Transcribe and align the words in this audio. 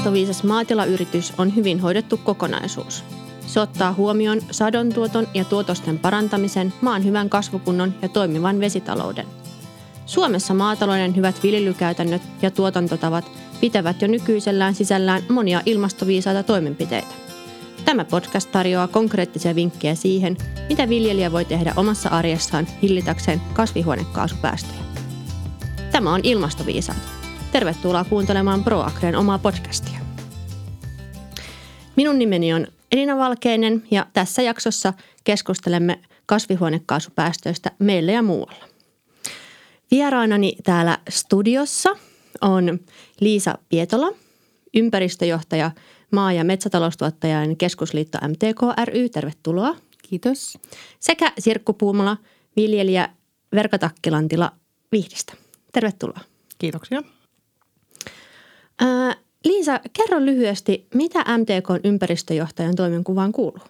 ilmastoviisas 0.00 0.44
maatilayritys 0.44 1.32
on 1.38 1.56
hyvin 1.56 1.80
hoidettu 1.80 2.16
kokonaisuus. 2.16 3.04
Se 3.46 3.60
ottaa 3.60 3.92
huomioon 3.92 4.40
sadontuoton 4.50 5.28
ja 5.34 5.44
tuotosten 5.44 5.98
parantamisen, 5.98 6.72
maan 6.80 7.04
hyvän 7.04 7.30
kasvukunnon 7.30 7.94
ja 8.02 8.08
toimivan 8.08 8.60
vesitalouden. 8.60 9.26
Suomessa 10.06 10.54
maatalouden 10.54 11.16
hyvät 11.16 11.42
viljelykäytännöt 11.42 12.22
ja 12.42 12.50
tuotantotavat 12.50 13.30
pitävät 13.60 14.02
jo 14.02 14.08
nykyisellään 14.08 14.74
sisällään 14.74 15.22
monia 15.28 15.62
ilmastoviisaita 15.66 16.42
toimenpiteitä. 16.42 17.14
Tämä 17.84 18.04
podcast 18.04 18.52
tarjoaa 18.52 18.88
konkreettisia 18.88 19.54
vinkkejä 19.54 19.94
siihen, 19.94 20.36
mitä 20.68 20.88
viljelijä 20.88 21.32
voi 21.32 21.44
tehdä 21.44 21.72
omassa 21.76 22.08
arjessaan 22.08 22.66
hillitäkseen 22.82 23.40
kasvihuonekaasupäästöjä. 23.52 24.80
Tämä 25.92 26.14
on 26.14 26.20
Ilmastoviisaat. 26.22 27.19
Tervetuloa 27.52 28.04
kuuntelemaan 28.04 28.64
ProAgren 28.64 29.16
omaa 29.16 29.38
podcastia. 29.38 29.98
Minun 31.96 32.18
nimeni 32.18 32.54
on 32.54 32.66
Elina 32.92 33.16
Valkeinen 33.16 33.82
ja 33.90 34.06
tässä 34.12 34.42
jaksossa 34.42 34.92
keskustelemme 35.24 36.00
kasvihuonekaasupäästöistä 36.26 37.70
meille 37.78 38.12
ja 38.12 38.22
muualla. 38.22 38.64
Vieraanani 39.90 40.56
täällä 40.64 40.98
studiossa 41.08 41.90
on 42.40 42.78
Liisa 43.20 43.58
Pietola, 43.68 44.12
ympäristöjohtaja 44.74 45.70
Maa- 46.12 46.32
ja 46.32 46.44
metsätaloustuottajain 46.44 47.56
keskusliitto 47.56 48.18
MTK 48.28 48.84
ry. 48.84 49.08
Tervetuloa. 49.08 49.76
Kiitos. 50.08 50.58
Sekä 51.00 51.32
Sirkku 51.38 51.72
Puumala, 51.72 52.16
viljelijä 52.56 53.08
Verkatakkilantila 53.54 54.52
Vihdistä. 54.92 55.32
Tervetuloa. 55.72 56.20
Kiitoksia. 56.58 57.02
Ää, 58.80 59.14
Liisa, 59.44 59.80
kerro 59.92 60.20
lyhyesti, 60.26 60.86
mitä 60.94 61.18
MTK 61.18 61.84
ympäristöjohtajan 61.84 62.76
toimenkuvaan 62.76 63.32
kuuluu? 63.32 63.60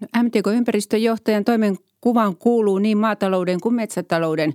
No, 0.00 0.22
MTK-ympäristöjohtajan 0.22 1.44
toimenkuvaan 1.44 2.36
kuuluu 2.36 2.78
niin 2.78 2.98
maatalouden 2.98 3.60
kuin 3.60 3.74
metsätalouden 3.74 4.54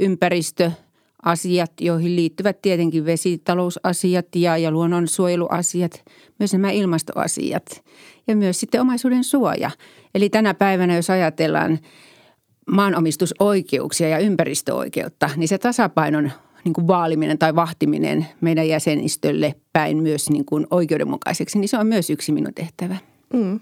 ympäristöasiat, 0.00 1.72
joihin 1.80 2.16
liittyvät 2.16 2.62
tietenkin 2.62 3.06
vesitalousasiat 3.06 4.26
ja, 4.34 4.58
ja 4.58 4.70
luonnonsuojeluasiat, 4.70 6.04
myös 6.38 6.52
nämä 6.52 6.70
ilmastoasiat 6.70 7.84
ja 8.28 8.36
myös 8.36 8.60
sitten 8.60 8.80
omaisuuden 8.80 9.24
suoja. 9.24 9.70
Eli 10.14 10.28
tänä 10.30 10.54
päivänä, 10.54 10.96
jos 10.96 11.10
ajatellaan 11.10 11.78
maanomistusoikeuksia 12.70 14.08
ja 14.08 14.18
ympäristöoikeutta, 14.18 15.30
niin 15.36 15.48
se 15.48 15.58
tasapainon 15.58 16.30
niin 16.66 16.74
kuin 16.74 16.86
vaaliminen 16.86 17.38
tai 17.38 17.54
vahtiminen 17.54 18.26
meidän 18.40 18.68
jäsenistölle 18.68 19.54
päin 19.72 19.96
myös 20.02 20.30
niin 20.30 20.44
kuin 20.44 20.66
oikeudenmukaiseksi, 20.70 21.58
niin 21.58 21.68
se 21.68 21.78
on 21.78 21.86
myös 21.86 22.10
yksi 22.10 22.32
minun 22.32 22.54
tehtävä. 22.54 22.96
Mm. 23.32 23.60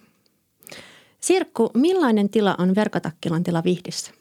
Sirkku, 1.20 1.70
millainen 1.74 2.28
tila 2.28 2.55
on 2.58 2.74
Verkatakkilan 2.74 3.44
tila 3.44 3.64
Vihdissä? 3.64 4.12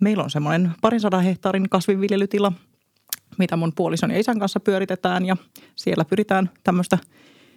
Meillä 0.00 0.24
on 0.24 0.30
semmoinen 0.30 0.72
parin 0.80 1.00
sadan 1.00 1.22
hehtaarin 1.22 1.70
kasvinviljelytila, 1.70 2.52
mitä 3.38 3.56
mun 3.56 3.72
puolison 3.76 4.10
ja 4.10 4.18
isän 4.20 4.38
kanssa 4.38 4.60
pyöritetään 4.60 5.26
ja 5.26 5.36
siellä 5.76 6.04
pyritään 6.04 6.50
tämmöistä 6.64 6.98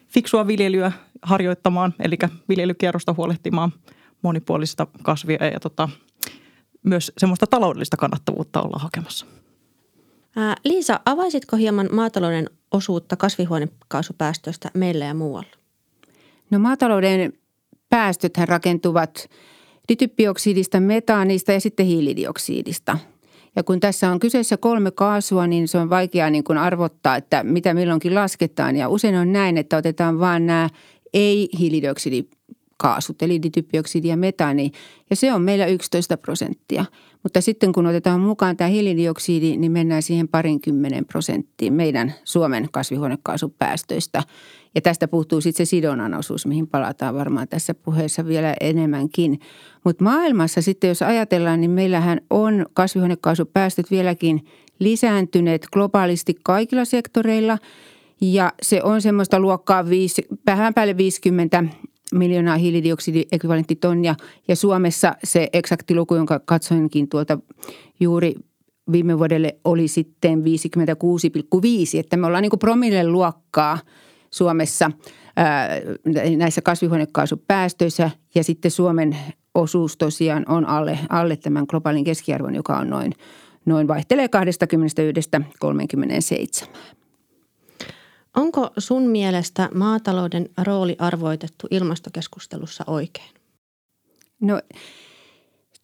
fiksua 0.08 0.48
viljelyä 0.48 0.92
harjoittamaan, 1.22 1.94
eli 2.00 2.18
viljelykierrosta 2.50 3.14
huolehtimaan 3.18 3.72
monipuolisista 4.22 4.88
kasvia 5.04 5.46
ja 5.46 5.60
tota, 5.60 5.90
myös 6.84 7.12
semmoista 7.18 7.48
taloudellista 7.48 7.98
kannattavuutta 7.98 8.62
olla 8.62 8.80
hakemassa. 8.80 9.26
Liisa, 10.66 11.00
avaisitko 11.06 11.58
hieman 11.58 11.90
maatalouden 11.92 12.50
osuutta 12.72 13.16
kasvihuonekaasupäästöistä 13.16 14.72
meillä 14.74 15.06
ja 15.06 15.14
muualla? 15.14 15.50
No 16.50 16.60
maatalouden 16.60 17.34
päästöthän 17.90 18.48
rakentuvat 18.48 19.30
dityppioksidista, 19.90 20.80
metaanista 20.80 21.52
ja 21.52 21.60
sitten 21.60 21.86
hiilidioksidista. 21.86 22.98
Ja 23.56 23.64
kun 23.64 23.80
tässä 23.80 24.12
on 24.12 24.20
kyseessä 24.20 24.58
kolme 24.58 24.92
kaasua, 24.92 25.48
niin 25.48 25.68
se 25.68 25.78
on 25.78 25.90
vaikea 25.90 26.30
niin 26.30 26.44
kuin 26.44 26.58
arvottaa, 26.58 27.16
että 27.16 27.44
mitä 27.44 27.74
milloinkin 27.74 28.16
lasketaan. 28.16 28.76
Ja 28.76 28.90
usein 28.90 29.16
on 29.16 29.34
näin, 29.34 29.58
että 29.58 29.78
otetaan 29.78 30.20
vain 30.20 30.46
nämä 30.46 30.70
ei-hiilidioksidikaasut, 31.14 33.22
eli 33.22 33.44
dityppioksidi 33.44 34.08
ja 34.08 34.18
metaani. 34.18 34.72
Ja 35.10 35.16
se 35.16 35.34
on 35.34 35.42
meillä 35.42 35.66
11 35.66 36.18
prosenttia. 36.18 36.86
Mutta 37.24 37.42
sitten 37.42 37.72
kun 37.72 37.86
otetaan 37.86 38.20
mukaan 38.20 38.58
tämä 38.58 38.68
hiilidioksidi, 38.68 39.58
niin 39.58 39.72
mennään 39.72 40.02
siihen 40.02 40.28
parinkymmenen 40.28 41.06
prosenttiin 41.06 41.74
meidän 41.74 42.14
Suomen 42.24 42.68
kasvihuonekaasupäästöistä. 42.72 44.24
Ja 44.76 44.82
tästä 44.82 45.08
puuttuu 45.08 45.42
sitten 45.42 45.66
se 45.66 45.70
sidonnan 45.70 46.14
osuus, 46.14 46.46
mihin 46.46 46.68
palataan 46.68 47.16
varmaan 47.16 47.48
tässä 47.48 47.74
puheessa 47.74 48.26
vielä 48.26 48.56
enemmänkin. 48.62 49.40
Mutta 49.84 50.04
maailmassa 50.04 50.62
sitten, 50.62 50.88
jos 50.88 51.02
ajatellaan, 51.02 51.62
niin 51.62 51.72
meillähän 51.72 52.22
on 52.30 52.66
kasvihuonekaasupäästöt 52.74 53.92
vieläkin 53.92 54.46
lisääntyneet 54.80 55.68
globaalisti 55.74 56.36
kaikilla 56.44 56.86
sektoreilla. 56.86 57.58
Ja 58.22 58.54
se 58.62 58.84
on 58.84 59.02
semmoista 59.02 59.40
luokkaa 59.40 59.86
vähän 60.46 60.74
päälle 60.74 60.98
50 60.98 61.64
miljoonaa 62.14 62.58
hiilidioksidiekvivalenttitonnia 62.58 64.16
ja 64.48 64.56
Suomessa 64.56 65.16
se 65.24 65.48
eksakti 65.54 65.96
luku, 65.96 66.16
jonka 66.16 66.40
katsoinkin 66.46 67.10
tuolta 67.10 67.40
juuri 68.00 68.36
viime 68.92 69.18
vuodelle 69.18 69.56
oli 69.64 69.88
sitten 69.88 70.40
56,5, 70.40 70.46
että 72.00 72.18
me 72.18 72.28
ollaan 72.28 72.42
niin 72.42 72.50
kuin 72.50 72.60
promille 72.60 73.08
luokkaa 73.08 73.80
Suomessa 74.32 74.92
ää, 75.36 75.70
näissä 76.38 76.62
kasvihuonekaasupäästöissä. 76.62 78.12
Ja 78.36 78.44
sitten 78.44 78.72
Suomen 78.72 79.18
osuus 79.56 79.98
tosiaan 79.98 80.46
on 80.48 80.66
alle, 80.66 81.00
alle 81.10 81.38
tämän 81.38 81.66
globaalin 81.70 82.04
keskiarvon, 82.04 82.56
joka 82.56 82.78
on 82.78 82.90
noin, 82.90 83.14
noin 83.66 83.88
vaihtelee 83.88 84.30
21-37. 85.42 85.44
Onko 88.36 88.70
sun 88.78 89.04
mielestä 89.04 89.70
maatalouden 89.76 90.50
rooli 90.64 90.96
arvoitettu 91.00 91.68
ilmastokeskustelussa 91.72 92.84
oikein? 92.88 93.30
No 94.42 94.62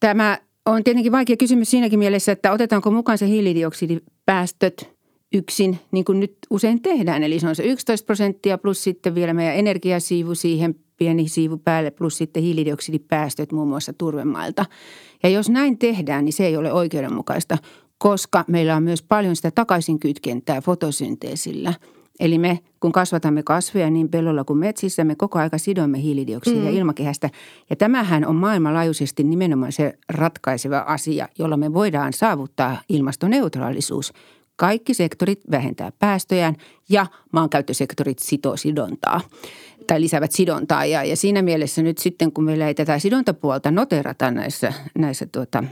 tämä 0.00 0.38
on 0.66 0.84
tietenkin 0.84 1.12
vaikea 1.12 1.36
kysymys 1.36 1.70
siinäkin 1.70 1.98
mielessä, 1.98 2.32
että 2.32 2.52
otetaanko 2.52 2.90
mukaan 2.90 3.18
se 3.18 3.26
hiilidioksidipäästöt 3.26 4.96
yksin, 5.34 5.78
niin 5.92 6.04
kuin 6.04 6.20
nyt 6.20 6.36
usein 6.50 6.82
tehdään. 6.82 7.22
Eli 7.22 7.40
se 7.40 7.48
on 7.48 7.56
se 7.56 7.62
11 7.62 8.06
prosenttia 8.06 8.58
plus 8.58 8.84
sitten 8.84 9.14
vielä 9.14 9.34
meidän 9.34 9.56
energiasiivu 9.56 10.34
siihen 10.34 10.74
pieni 10.96 11.28
siivu 11.28 11.56
päälle 11.56 11.90
plus 11.90 12.18
sitten 12.18 12.42
hiilidioksidipäästöt 12.42 13.52
muun 13.52 13.68
muassa 13.68 13.92
turvemailta. 13.92 14.64
Ja 15.22 15.28
jos 15.28 15.48
näin 15.48 15.78
tehdään, 15.78 16.24
niin 16.24 16.32
se 16.32 16.46
ei 16.46 16.56
ole 16.56 16.72
oikeudenmukaista, 16.72 17.58
koska 17.98 18.44
meillä 18.48 18.76
on 18.76 18.82
myös 18.82 19.02
paljon 19.02 19.36
sitä 19.36 19.50
takaisinkytkentää 19.50 20.60
fotosynteesillä– 20.60 21.74
Eli 22.20 22.38
me, 22.38 22.58
kun 22.80 22.92
kasvatamme 22.92 23.42
kasveja 23.42 23.90
niin 23.90 24.08
pellolla 24.08 24.44
kuin 24.44 24.58
metsissä, 24.58 25.04
me 25.04 25.14
koko 25.14 25.38
aika 25.38 25.58
sidomme 25.58 26.02
hiilidioksidia 26.02 26.70
mm. 26.70 26.76
ilmakehästä. 26.76 27.30
Ja 27.70 27.76
tämähän 27.76 28.26
on 28.26 28.36
maailmanlaajuisesti 28.36 29.24
nimenomaan 29.24 29.72
se 29.72 29.98
ratkaiseva 30.08 30.78
asia, 30.78 31.28
jolla 31.38 31.56
me 31.56 31.74
voidaan 31.74 32.12
saavuttaa 32.12 32.82
ilmastoneutraalisuus. 32.88 34.12
Kaikki 34.56 34.94
sektorit 34.94 35.40
vähentää 35.50 35.92
päästöjään 35.98 36.56
ja 36.88 37.06
maankäyttösektorit 37.32 38.18
sitoo 38.18 38.56
sidontaa 38.56 39.20
tai 39.86 40.00
lisäävät 40.00 40.32
sidontaa. 40.32 40.84
Ja, 40.84 41.04
ja 41.04 41.16
siinä 41.16 41.42
mielessä 41.42 41.82
nyt 41.82 41.98
sitten, 41.98 42.32
kun 42.32 42.44
meillä 42.44 42.68
ei 42.68 42.74
tätä 42.74 42.98
sidontapuolta 42.98 43.70
noterata 43.70 44.30
näissä, 44.30 44.72
näissä 44.98 45.26
tuota, 45.32 45.64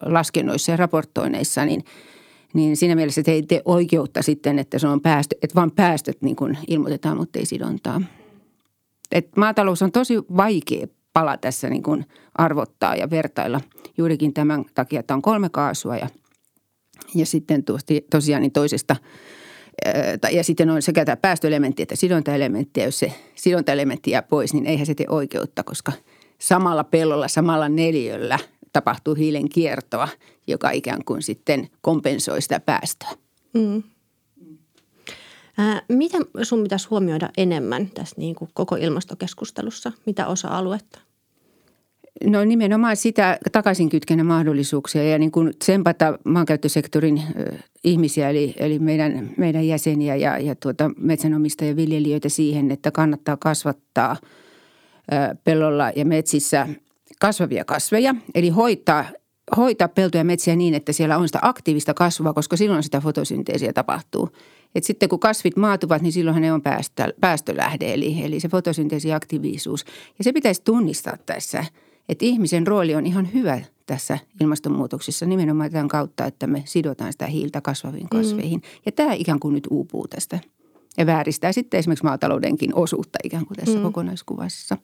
laskennoissa 0.00 0.72
ja 0.72 0.76
raportoineissa, 0.76 1.64
niin– 1.64 1.84
niin 2.54 2.76
siinä 2.76 2.94
mielessä 2.94 3.22
se 3.24 3.32
ei 3.32 3.42
tee 3.42 3.62
oikeutta 3.64 4.22
sitten, 4.22 4.58
että 4.58 4.78
se 4.78 4.88
on 4.88 5.00
päästö, 5.00 5.36
että 5.42 5.54
vain 5.54 5.70
päästöt 5.70 6.22
niin 6.22 6.36
kuin 6.36 6.58
ilmoitetaan, 6.68 7.16
mutta 7.16 7.38
ei 7.38 7.46
sidontaa. 7.46 8.00
Et 9.12 9.36
maatalous 9.36 9.82
on 9.82 9.92
tosi 9.92 10.18
vaikea 10.18 10.86
pala 11.12 11.36
tässä 11.36 11.70
niin 11.70 11.82
kuin 11.82 12.04
arvottaa 12.34 12.96
ja 12.96 13.10
vertailla 13.10 13.60
juurikin 13.98 14.34
tämän 14.34 14.64
takia, 14.74 15.00
että 15.00 15.14
on 15.14 15.22
kolme 15.22 15.48
kaasua 15.48 15.96
ja, 15.96 16.08
ja 17.14 17.26
sitten 17.26 17.64
tosiaan 18.10 18.42
niin 18.42 18.52
toisesta 18.52 18.96
ja 20.32 20.44
sitten 20.44 20.70
on 20.70 20.82
sekä 20.82 21.04
tämä 21.04 21.16
päästöelementti 21.16 21.82
että 21.82 21.96
sidontaelementti. 21.96 22.80
Ja 22.80 22.86
jos 22.86 22.98
se 22.98 23.12
sidontaelementti 23.34 24.10
jää 24.10 24.22
pois, 24.22 24.54
niin 24.54 24.66
eihän 24.66 24.86
se 24.86 24.94
tee 24.94 25.06
oikeutta, 25.08 25.62
koska 25.64 25.92
samalla 26.38 26.84
pellolla, 26.84 27.28
samalla 27.28 27.68
neliöllä 27.68 28.38
tapahtuu 28.72 29.14
hiilen 29.14 29.48
kiertoa, 29.48 30.08
joka 30.46 30.70
ikään 30.70 31.04
kuin 31.04 31.22
sitten 31.22 31.68
kompensoi 31.80 32.42
sitä 32.42 32.60
päästöä. 32.60 33.10
Mm. 33.54 33.82
Ää, 35.58 35.82
mitä 35.88 36.18
sun 36.42 36.62
pitäisi 36.62 36.88
huomioida 36.88 37.28
enemmän 37.36 37.90
tässä 37.94 38.16
niin 38.18 38.34
kuin 38.34 38.50
koko 38.54 38.76
ilmastokeskustelussa? 38.76 39.92
Mitä 40.06 40.26
osa-aluetta? 40.26 40.98
No 42.24 42.44
nimenomaan 42.44 42.96
sitä 42.96 43.38
takaisinkytkennän 43.52 44.26
mahdollisuuksia 44.26 45.04
ja 45.04 45.18
niin 45.18 45.30
kuin 45.30 45.52
tsempata 45.58 46.18
maankäyttösektorin 46.24 47.22
ihmisiä 47.84 48.30
eli, 48.30 48.54
eli 48.56 48.78
meidän, 48.78 49.30
meidän 49.36 49.66
jäseniä 49.66 50.16
ja, 50.16 50.38
ja 50.38 50.54
tuota 50.54 50.90
metsänomistajia 50.96 51.76
viljelijöitä 51.76 52.28
siihen, 52.28 52.70
että 52.70 52.90
kannattaa 52.90 53.36
kasvattaa 53.36 54.16
pellolla 55.44 55.92
ja 55.96 56.04
metsissä 56.04 56.66
kasvavia 57.20 57.64
kasveja. 57.64 58.14
Eli 58.34 58.48
hoitaa, 58.48 59.04
hoitaa 59.56 59.88
peltoja 59.88 60.20
ja 60.20 60.24
metsiä 60.24 60.56
niin, 60.56 60.74
että 60.74 60.92
siellä 60.92 61.18
on 61.18 61.28
sitä 61.28 61.38
aktiivista 61.42 61.94
kasvua, 61.94 62.32
koska 62.32 62.56
silloin 62.56 62.82
sitä 62.82 63.00
fotosynteesiä 63.00 63.72
tapahtuu. 63.72 64.28
Et 64.74 64.84
sitten 64.84 65.08
kun 65.08 65.20
kasvit 65.20 65.56
maatuvat, 65.56 66.02
niin 66.02 66.12
silloinhan 66.12 66.42
ne 66.42 66.52
on 66.52 66.62
päästö, 66.62 67.14
päästölähde, 67.20 67.94
eli, 67.94 68.24
eli 68.24 68.40
se 68.40 68.48
fotosynteesiaktiivisuus. 68.48 69.84
Ja 70.18 70.24
se 70.24 70.32
pitäisi 70.32 70.62
tunnistaa 70.64 71.16
tässä– 71.26 71.64
että 72.08 72.24
ihmisen 72.24 72.66
rooli 72.66 72.94
on 72.94 73.06
ihan 73.06 73.32
hyvä 73.34 73.60
tässä 73.86 74.18
ilmastonmuutoksessa 74.40 75.26
nimenomaan 75.26 75.70
tämän 75.70 75.88
kautta, 75.88 76.24
että 76.24 76.46
me 76.46 76.62
sidotaan 76.66 77.12
sitä 77.12 77.26
hiiltä 77.26 77.60
kasvaviin 77.60 78.08
mm. 78.12 78.18
kasveihin. 78.18 78.60
Mm. 78.60 78.80
Ja 78.86 78.92
tämä 78.92 79.12
ikään 79.12 79.40
kuin 79.40 79.54
nyt 79.54 79.66
uupuu 79.70 80.08
tästä 80.08 80.38
ja 80.96 81.06
vääristää 81.06 81.52
sitten 81.52 81.78
esimerkiksi 81.78 82.04
maataloudenkin 82.04 82.74
osuutta 82.74 83.18
ikään 83.24 83.46
kuin 83.46 83.56
tässä 83.56 83.78
mm. 83.78 83.82
kokonaiskuvassa. 83.82 84.76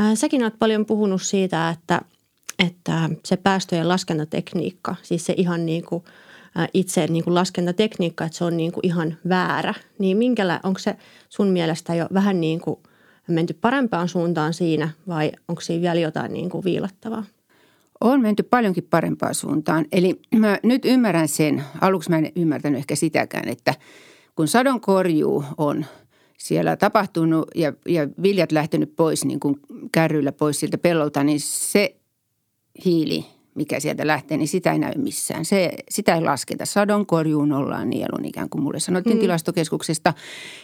Äh, 0.00 0.14
säkin 0.14 0.42
olet 0.42 0.58
paljon 0.58 0.86
puhunut 0.86 1.22
siitä, 1.22 1.70
että, 1.70 2.00
että 2.58 3.10
se 3.24 3.36
päästöjen 3.36 3.88
laskentatekniikka, 3.88 4.96
siis 5.02 5.26
se 5.26 5.34
ihan 5.36 5.66
niin 5.66 5.84
kuin 5.84 6.04
äh, 6.58 6.68
itse 6.74 7.06
niin 7.06 7.24
kuin 7.24 7.34
laskentatekniikka, 7.34 8.24
että 8.24 8.38
se 8.38 8.44
on 8.44 8.56
niin 8.56 8.72
kuin 8.72 8.86
ihan 8.86 9.16
väärä. 9.28 9.74
Niin 9.98 10.16
minkäla, 10.16 10.60
onko 10.62 10.78
se 10.78 10.96
sun 11.28 11.48
mielestä 11.48 11.94
jo 11.94 12.06
vähän 12.14 12.40
niin 12.40 12.60
kuin– 12.60 12.78
menty 13.28 13.54
parempaan 13.54 14.08
suuntaan 14.08 14.54
siinä 14.54 14.88
vai 15.08 15.32
onko 15.48 15.60
siinä 15.60 15.82
vielä 15.82 16.00
jotain 16.00 16.32
niin 16.32 16.50
kuin 16.50 16.64
viilattavaa? 16.64 17.24
On 18.00 18.20
menty 18.20 18.42
paljonkin 18.42 18.86
parempaan 18.90 19.34
suuntaan. 19.34 19.84
Eli 19.92 20.20
mä 20.34 20.58
nyt 20.62 20.84
ymmärrän 20.84 21.28
sen, 21.28 21.64
aluksi 21.80 22.10
mä 22.10 22.18
en 22.18 22.32
ymmärtänyt 22.36 22.78
ehkä 22.78 22.96
sitäkään, 22.96 23.48
että 23.48 23.74
kun 24.36 24.48
sadonkorjuu 24.48 25.44
on 25.56 25.86
siellä 26.38 26.76
tapahtunut 26.76 27.50
ja, 27.54 27.72
ja 27.88 28.08
viljat 28.22 28.52
lähtenyt 28.52 28.96
pois 28.96 29.24
niin 29.24 29.40
kuin 29.40 29.56
kärryillä 29.92 30.32
pois 30.32 30.60
siltä 30.60 30.78
pellolta, 30.78 31.24
niin 31.24 31.40
se 31.40 31.96
hiili, 32.84 33.24
mikä 33.54 33.80
sieltä 33.80 34.06
lähtee, 34.06 34.36
niin 34.36 34.48
sitä 34.48 34.72
ei 34.72 34.78
näy 34.78 34.92
missään. 34.96 35.44
Se, 35.44 35.70
sitä 35.90 36.14
ei 36.14 36.20
lasketa. 36.20 36.66
Sadonkorjuun 36.66 37.52
ollaan 37.52 37.90
nielun 37.90 38.24
ikään 38.24 38.48
kuin 38.48 38.62
mulle 38.62 38.80
sanottiin 38.80 39.16
mm. 39.16 39.20
tilastokeskuksesta. 39.20 40.14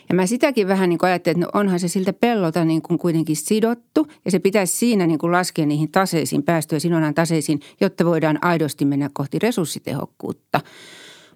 Ja 0.08 0.14
mä 0.14 0.26
sitäkin 0.26 0.68
vähän 0.68 0.88
niin 0.88 0.98
kuin 0.98 1.10
ajattelin, 1.10 1.42
että 1.42 1.46
no 1.46 1.60
onhan 1.60 1.80
se 1.80 1.88
siltä 1.88 2.12
pellolta 2.12 2.64
niin 2.64 2.82
kuin 2.82 2.98
kuitenkin 2.98 3.36
sidottu. 3.36 4.06
Ja 4.24 4.30
se 4.30 4.38
pitäisi 4.38 4.76
siinä 4.76 5.06
niin 5.06 5.18
kuin 5.18 5.32
laskea 5.32 5.66
niihin 5.66 5.90
taseisiin, 5.92 6.42
päästöjä 6.42 6.80
sinonnan 6.80 7.14
taseisiin, 7.14 7.60
jotta 7.80 8.04
voidaan 8.04 8.38
aidosti 8.44 8.84
mennä 8.84 9.10
kohti 9.12 9.38
resurssitehokkuutta. 9.38 10.60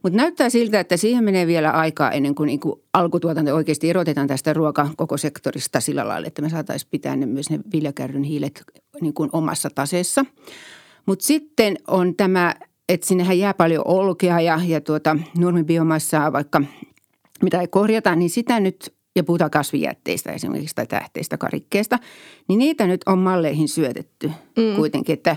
Mutta 0.06 0.16
näyttää 0.16 0.50
siltä, 0.50 0.80
että 0.80 0.96
siihen 0.96 1.24
menee 1.24 1.46
vielä 1.46 1.70
aikaa 1.70 2.10
ennen 2.10 2.34
kuin, 2.34 2.46
niin 2.46 2.60
kuin 2.60 2.80
alkutuotanto 2.92 3.54
oikeasti 3.54 3.90
erotetaan 3.90 4.26
tästä 4.26 4.52
ruoka 4.52 4.88
koko 4.96 5.16
sektorista 5.16 5.80
sillä 5.80 6.08
lailla, 6.08 6.26
että 6.26 6.42
me 6.42 6.48
saataisiin 6.48 6.88
pitää 6.90 7.16
ne 7.16 7.26
myös 7.26 7.50
ne 7.50 7.58
viljakärryn 7.72 8.22
hiilet 8.22 8.62
niin 9.00 9.14
kuin 9.14 9.30
omassa 9.32 9.70
taseessa. 9.74 10.24
Mutta 11.06 11.26
sitten 11.26 11.76
on 11.88 12.16
tämä, 12.16 12.54
että 12.88 13.06
sinnehän 13.06 13.38
jää 13.38 13.54
paljon 13.54 13.82
olkea 13.86 14.40
ja, 14.40 14.60
ja 14.66 14.80
tuota, 14.80 15.16
nurmibiomassaa 15.38 16.32
vaikka 16.32 16.62
mitä 17.42 17.60
ei 17.60 17.68
korjata, 17.68 18.16
niin 18.16 18.30
sitä 18.30 18.60
nyt 18.60 18.94
ja 19.16 19.24
puhutaan 19.24 19.50
kasvijätteistä 19.50 20.32
esimerkiksi 20.32 20.74
tai 20.74 20.86
tähteistä, 20.86 21.38
karikkeesta, 21.38 21.98
niin 22.48 22.58
niitä 22.58 22.86
nyt 22.86 23.00
on 23.06 23.18
malleihin 23.18 23.68
syötetty 23.68 24.30
mm. 24.56 24.76
kuitenkin, 24.76 25.12
että, 25.12 25.36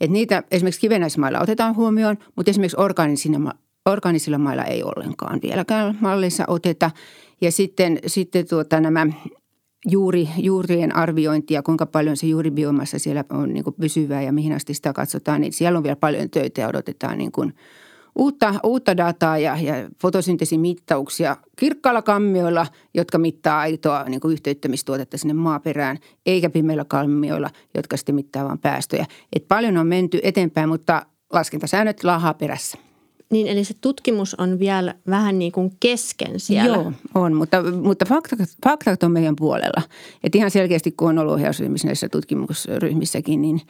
että 0.00 0.12
niitä 0.12 0.42
esimerkiksi 0.50 0.80
kivenäismailla 0.80 1.40
otetaan 1.40 1.76
huomioon, 1.76 2.18
mutta 2.36 2.50
esimerkiksi 2.50 2.80
organisilla, 2.80 3.54
organisilla 3.90 4.38
mailla 4.38 4.64
ei 4.64 4.82
ollenkaan 4.82 5.40
vieläkään 5.42 5.98
malleissa 6.00 6.44
oteta. 6.48 6.90
Ja 7.40 7.52
sitten, 7.52 7.98
sitten 8.06 8.48
tuota 8.48 8.80
nämä 8.80 9.06
juuri, 9.90 10.28
juurien 10.36 10.96
arviointia, 10.96 11.62
kuinka 11.62 11.86
paljon 11.86 12.16
se 12.16 12.26
juuribiomassa 12.26 12.98
siellä 12.98 13.24
on 13.30 13.54
niin 13.54 13.64
pysyvää 13.80 14.22
ja 14.22 14.32
mihin 14.32 14.52
asti 14.52 14.74
sitä 14.74 14.92
katsotaan, 14.92 15.40
niin 15.40 15.52
siellä 15.52 15.76
on 15.76 15.82
vielä 15.82 15.96
paljon 15.96 16.30
töitä 16.30 16.60
ja 16.60 16.68
odotetaan 16.68 17.18
niin 17.18 17.32
kuin 17.32 17.54
uutta, 18.18 18.54
uutta 18.64 18.96
dataa 18.96 19.38
ja, 19.38 19.56
ja 19.60 19.74
fotosyntesimittauksia 20.02 21.36
kirkkailla 21.56 22.02
kammioilla, 22.02 22.66
jotka 22.94 23.18
mittaa 23.18 23.60
aitoa 23.60 24.04
niin 24.04 24.20
kuin 24.20 24.32
yhteyttämistuotetta 24.32 25.18
sinne 25.18 25.34
maaperään, 25.34 25.98
eikä 26.26 26.50
pimeillä 26.50 26.84
kammioilla, 26.84 27.50
jotka 27.74 27.96
sitten 27.96 28.14
mittaa 28.14 28.44
vain 28.44 28.58
päästöjä. 28.58 29.06
Et 29.36 29.48
paljon 29.48 29.76
on 29.76 29.86
menty 29.86 30.20
eteenpäin, 30.22 30.68
mutta 30.68 31.06
laskentasäännöt 31.32 32.04
laahaa 32.04 32.34
perässä. 32.34 32.87
Niin, 33.30 33.46
eli 33.46 33.64
se 33.64 33.74
tutkimus 33.80 34.34
on 34.34 34.58
vielä 34.58 34.94
vähän 35.10 35.38
niin 35.38 35.52
kuin 35.52 35.72
kesken 35.80 36.40
siellä. 36.40 36.76
Joo, 36.76 36.92
on, 37.14 37.34
mutta, 37.34 37.62
mutta 37.62 38.04
faktat, 38.04 38.38
faktat 38.64 39.02
on 39.02 39.12
meidän 39.12 39.36
puolella. 39.36 39.82
Että 40.24 40.38
ihan 40.38 40.50
selkeästi, 40.50 40.92
kun 40.92 41.08
on 41.08 41.18
ollut 41.18 41.34
ohjausryhmissä 41.34 41.88
näissä 41.88 42.08
tutkimusryhmissäkin, 42.08 43.42
niin, 43.42 43.60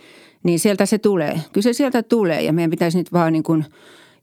niin 0.43 0.58
sieltä 0.58 0.87
se 0.87 0.99
tulee. 0.99 1.40
Kyllä 1.52 1.62
se 1.62 1.72
sieltä 1.72 2.02
tulee 2.02 2.43
ja 2.43 2.52
meidän 2.52 2.70
pitäisi 2.70 2.99
nyt 2.99 3.12
vaan 3.12 3.32
niin 3.32 3.43
kuin– 3.43 3.64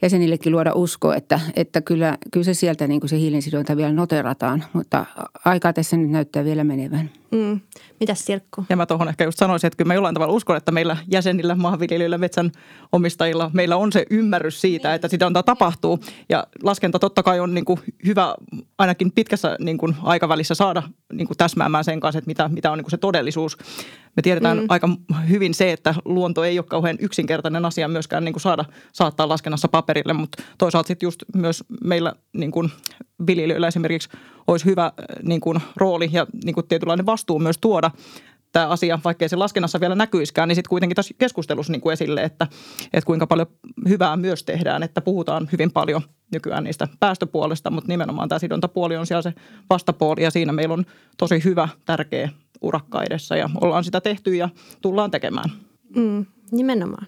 jäsenillekin 0.06 0.52
luoda 0.52 0.72
usko, 0.74 1.13
että, 1.13 1.40
että 1.56 1.81
kyllä, 1.81 2.18
kyllä 2.31 2.44
se 2.44 2.54
sieltä 2.54 2.88
niin 2.88 3.00
kuin 3.00 3.10
se 3.10 3.18
hiilensidonta 3.19 3.78
vielä 3.78 3.94
noterataan, 3.94 4.63
mutta 4.74 5.06
aikaa 5.46 5.74
tässä 5.74 5.98
nyt 5.98 6.10
näyttää 6.10 6.44
vielä 6.44 6.63
menevän. 6.63 7.10
Mm. 7.31 7.60
Mitäs 8.00 8.25
Sirkku? 8.25 8.66
Ja 8.69 8.75
mä 8.75 8.86
tuohon 8.86 9.07
ehkä 9.07 9.24
just 9.24 9.38
sanoisin, 9.38 9.68
että 9.68 9.78
kyllä 9.78 9.88
mä 9.88 9.94
jollain 9.94 10.16
tavalla 10.16 10.34
uskon, 10.34 10.57
että 10.57 10.72
meillä 10.72 10.98
jäsenillä, 11.12 11.56
maanviljelijöillä, 11.56 12.18
metsän 12.18 12.52
omistajilla, 12.92 13.52
meillä 13.54 13.78
on 13.78 13.92
se 13.92 14.06
ymmärrys 14.10 14.62
siitä, 14.62 14.94
että 14.94 15.07
sitä 15.07 15.28
on 15.28 15.34
tapahtuu. 15.34 16.00
Ja 16.30 16.48
laskenta 16.63 17.00
totta 17.00 17.24
kai 17.24 17.40
on 17.40 17.54
niin 17.54 17.66
kuin 17.66 17.80
hyvä 18.06 18.36
ainakin 18.78 19.12
pitkässä 19.12 19.57
niin 19.60 19.78
kuin 19.78 19.96
aikavälissä 20.04 20.56
saada 20.56 20.84
niin 21.13 21.28
kuin 21.28 21.38
täsmäämään 21.38 21.84
sen 21.84 22.00
kanssa, 22.00 22.18
että 22.18 22.28
mitä, 22.28 22.48
mitä 22.48 22.72
on 22.72 22.78
niin 22.78 22.84
kuin 22.84 22.92
se 22.92 22.98
todellisuus. 22.98 23.57
Me 24.15 24.21
tiedetään 24.21 24.57
mm. 24.57 24.65
aika 24.69 24.89
hyvin 25.29 25.53
se, 25.53 25.71
että 25.71 25.95
luonto 26.06 26.44
ei 26.44 26.59
ole 26.59 26.65
kauhean 26.69 26.97
yksinkertainen 27.00 27.65
asia 27.65 27.88
myöskään 27.88 28.25
niin 28.25 28.33
kuin 28.33 28.41
saada 28.41 28.65
saattaa 28.94 29.29
laskennassa 29.29 29.67
paperille, 29.67 30.13
mutta 30.13 30.44
toisaalta 30.57 30.88
sitten 30.88 31.07
just 31.07 31.23
myös 31.35 31.63
meillä 31.83 32.13
niin 32.33 32.51
kuin 32.51 32.71
viljelijöillä 33.27 33.67
esimerkiksi 33.67 34.09
olisi 34.47 34.65
hyvä 34.65 34.91
niin 35.23 35.41
kuin 35.41 35.59
rooli 35.75 36.09
ja 36.12 36.27
niin 36.44 36.53
kuin 36.53 36.67
tietynlainen 36.67 37.06
vastuu 37.06 37.39
myös 37.39 37.57
tuoda 37.57 37.91
tämä 38.51 38.67
asia, 38.67 39.00
vaikkei 39.03 39.29
se 39.29 39.35
laskennassa 39.35 39.79
vielä 39.79 39.95
näkyiskään, 39.95 40.47
niin 40.47 40.56
sitten 40.56 40.69
kuitenkin 40.69 40.95
tässä 40.95 41.13
keskustelussa 41.18 41.71
niin 41.71 41.81
kuin 41.81 41.94
esille, 41.94 42.23
että, 42.23 42.47
että 42.94 43.06
kuinka 43.06 43.28
paljon 43.28 43.47
hyvää 43.90 44.18
myös 44.18 44.44
tehdään, 44.44 44.83
että 44.83 45.01
puhutaan 45.01 45.49
hyvin 45.51 45.71
paljon 45.71 46.01
nykyään 46.33 46.63
niistä 46.63 46.87
päästöpuolesta, 46.99 47.71
mutta 47.71 47.87
nimenomaan 47.87 48.30
tämä 48.30 48.40
sidontapuoli 48.40 48.97
on 48.97 49.07
siellä 49.07 49.21
se 49.21 49.33
vastapuoli 49.69 50.23
ja 50.23 50.31
siinä 50.31 50.51
meillä 50.51 50.73
on 50.73 50.85
tosi 51.18 51.44
hyvä, 51.44 51.69
tärkeä 51.85 52.30
urakka 52.66 53.04
edessä 53.04 53.38
ja 53.38 53.50
ollaan 53.62 53.84
sitä 53.84 54.02
tehty 54.02 54.36
ja 54.36 54.50
tullaan 54.81 55.12
tekemään. 55.12 55.50
Mm, 55.95 56.26
nimenomaan. 56.52 57.07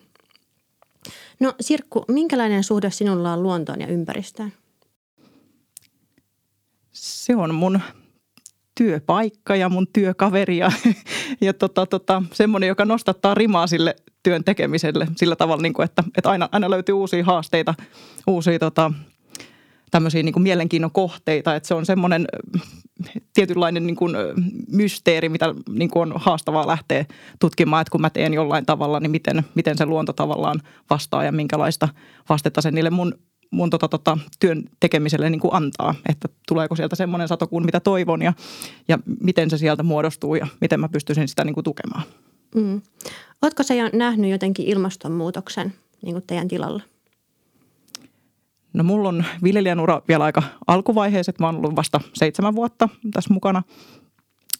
No 1.39 1.53
Sirkku, 1.61 2.05
minkälainen 2.07 2.63
suhde 2.63 2.91
sinulla 2.91 3.33
on 3.33 3.43
luontoon 3.43 3.81
ja 3.81 3.87
ympäristöön? 3.87 4.53
Se 6.91 7.35
on 7.35 7.55
mun 7.55 7.81
työpaikka 8.77 9.55
ja 9.55 9.69
mun 9.69 9.87
työkaveri 9.93 10.57
ja, 10.57 10.71
ja 11.41 11.53
tota, 11.53 11.85
tota, 11.85 12.23
semmoinen, 12.33 12.67
joka 12.67 12.85
nostattaa 12.85 13.33
rimaa 13.33 13.67
sille 13.67 13.95
työn 14.23 14.43
tekemiselle 14.43 15.07
sillä 15.15 15.35
tavalla, 15.35 15.61
niin 15.61 15.73
kuin, 15.73 15.85
että, 15.85 16.03
että 16.17 16.29
aina, 16.29 16.49
aina 16.51 16.69
löytyy 16.69 16.95
uusia 16.95 17.25
haasteita, 17.25 17.73
uusia 18.27 18.59
tota, 18.59 18.91
tämmöisiä 19.91 20.23
niin 20.23 20.33
kuin 20.33 20.43
mielenkiinnon 20.43 20.91
kohteita. 20.91 21.55
Että 21.55 21.67
se 21.67 21.73
on 21.73 21.85
semmoinen 21.85 22.27
tietynlainen 23.33 23.87
niin 23.87 23.95
kuin 23.95 24.15
mysteeri, 24.71 25.29
mitä 25.29 25.55
niin 25.69 25.89
kuin 25.89 26.13
on 26.13 26.21
haastavaa 26.21 26.67
lähteä 26.67 27.05
tutkimaan, 27.39 27.81
että 27.81 27.91
kun 27.91 28.01
mä 28.01 28.09
teen 28.09 28.33
jollain 28.33 28.65
tavalla, 28.65 28.99
niin 28.99 29.11
miten, 29.11 29.43
miten 29.55 29.77
se 29.77 29.85
luonto 29.85 30.13
tavallaan 30.13 30.61
vastaa 30.89 31.23
ja 31.23 31.31
minkälaista 31.31 31.89
vastetta 32.29 32.61
se 32.61 32.71
niille 32.71 32.89
mun 32.89 33.13
mun 33.51 33.69
tota, 33.69 33.87
tota, 33.87 34.17
työn 34.39 34.63
tekemiselle 34.79 35.29
niin 35.29 35.39
kuin 35.39 35.53
antaa, 35.53 35.95
että 36.09 36.29
tuleeko 36.47 36.75
sieltä 36.75 36.95
semmoinen 36.95 37.27
satokuun, 37.27 37.65
mitä 37.65 37.79
toivon 37.79 38.21
ja, 38.21 38.33
ja 38.87 38.99
miten 39.21 39.49
se 39.49 39.57
sieltä 39.57 39.83
muodostuu 39.83 40.35
ja 40.35 40.47
miten 40.61 40.79
mä 40.79 40.89
pystyisin 40.89 41.27
sitä 41.27 41.43
niin 41.43 41.53
kuin 41.53 41.63
tukemaan. 41.63 42.03
Mm. 42.55 42.81
Oletko 43.41 43.63
sä 43.63 43.73
nähnyt 43.93 44.31
jotenkin 44.31 44.67
ilmastonmuutoksen 44.67 45.73
niin 46.01 46.13
kuin 46.13 46.23
teidän 46.27 46.47
tilalla? 46.47 46.83
No 48.73 48.83
mulla 48.83 49.09
on 49.09 49.25
viljelijän 49.43 49.79
ura 49.79 50.01
vielä 50.07 50.23
aika 50.23 50.43
alkuvaiheessa, 50.67 51.29
että 51.29 51.43
mä 51.43 51.47
oon 51.47 51.55
ollut 51.55 51.75
vasta 51.75 52.01
seitsemän 52.13 52.55
vuotta 52.55 52.89
tässä 53.13 53.33
mukana. 53.33 53.63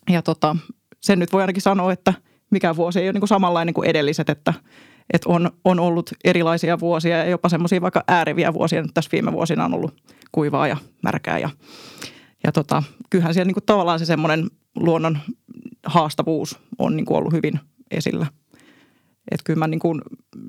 Ja 0.10 0.22
tota, 0.22 0.56
sen 1.02 1.20
nyt 1.20 1.34
voi 1.34 1.42
ainakin 1.42 1.62
sanoa, 1.62 1.94
että 1.94 2.14
mikä 2.52 2.76
vuosi 2.76 3.00
ei 3.00 3.10
ole 3.10 3.20
niin 3.20 3.28
samanlainen 3.28 3.74
kuin 3.74 3.90
edelliset, 3.90 4.30
että, 4.30 4.54
että 5.14 5.30
on, 5.30 5.52
on 5.66 5.80
ollut 5.80 6.12
erilaisia 6.24 6.80
vuosia 6.80 7.18
ja 7.18 7.26
jopa 7.26 7.50
semmoisia 7.50 7.82
vaikka 7.82 8.04
ääriviä 8.08 8.54
vuosia. 8.54 8.82
Nyt 8.82 8.94
tässä 8.94 9.12
viime 9.12 9.32
vuosina 9.32 9.66
on 9.66 9.74
ollut 9.74 9.96
kuivaa 10.32 10.68
ja 10.68 10.78
märkää 11.04 11.40
ja, 11.40 11.50
ja 12.44 12.52
tota, 12.52 12.84
kyllähän 13.10 13.34
siellä 13.34 13.52
niin 13.52 13.66
tavallaan 13.66 14.00
se 14.00 14.06
semmoinen 14.06 14.48
luonnon 14.76 15.18
haastavuus 15.86 16.60
on 16.80 16.96
niin 16.96 17.14
ollut 17.14 17.34
hyvin 17.34 17.60
esillä. 17.92 18.28
Että 19.32 19.44
kyllä 19.44 19.60
mä 19.60 19.68
niin 19.68 19.82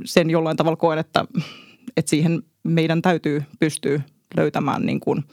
sen 0.04 0.30
jollain 0.30 0.56
tavalla 0.56 0.76
koen, 0.76 0.98
että, 0.98 1.24
että 1.96 2.10
siihen 2.10 2.42
meidän 2.68 3.02
täytyy 3.02 3.42
pystyä 3.58 4.00
löytämään 4.36 4.86
niin 4.86 5.00
kuin 5.00 5.24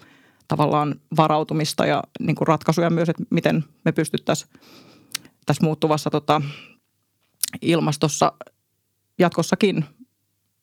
tavallaan 0.48 0.96
varautumista 1.18 1.86
ja 1.86 2.04
niin 2.20 2.36
kuin 2.36 2.48
ratkaisuja 2.48 2.90
myös, 2.90 3.10
että 3.10 3.24
miten 3.30 3.64
me 3.86 3.92
pystyttäisiin 3.92 4.50
tässä 5.46 5.64
muuttuvassa 5.64 6.10
tota, 6.10 6.42
ilmastossa 7.62 8.32
jatkossakin 9.20 9.86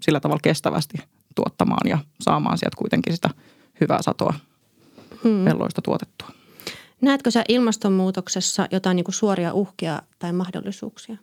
sillä 0.00 0.20
tavalla 0.20 0.40
kestävästi 0.42 0.98
tuottamaan 1.34 1.88
ja 1.88 1.98
saamaan 2.20 2.58
sieltä 2.58 2.76
kuitenkin 2.76 3.14
sitä 3.14 3.30
hyvää 3.80 4.02
satoa 4.02 4.34
hmm. 5.24 5.44
pelloista 5.44 5.82
tuotettua. 5.82 6.28
Näetkö 7.00 7.30
sä 7.30 7.44
ilmastonmuutoksessa 7.48 8.68
jotain 8.70 8.96
niin 8.96 9.04
kuin 9.04 9.14
suoria 9.14 9.52
uhkia 9.52 10.02
tai 10.18 10.32
mahdollisuuksia? 10.32 11.16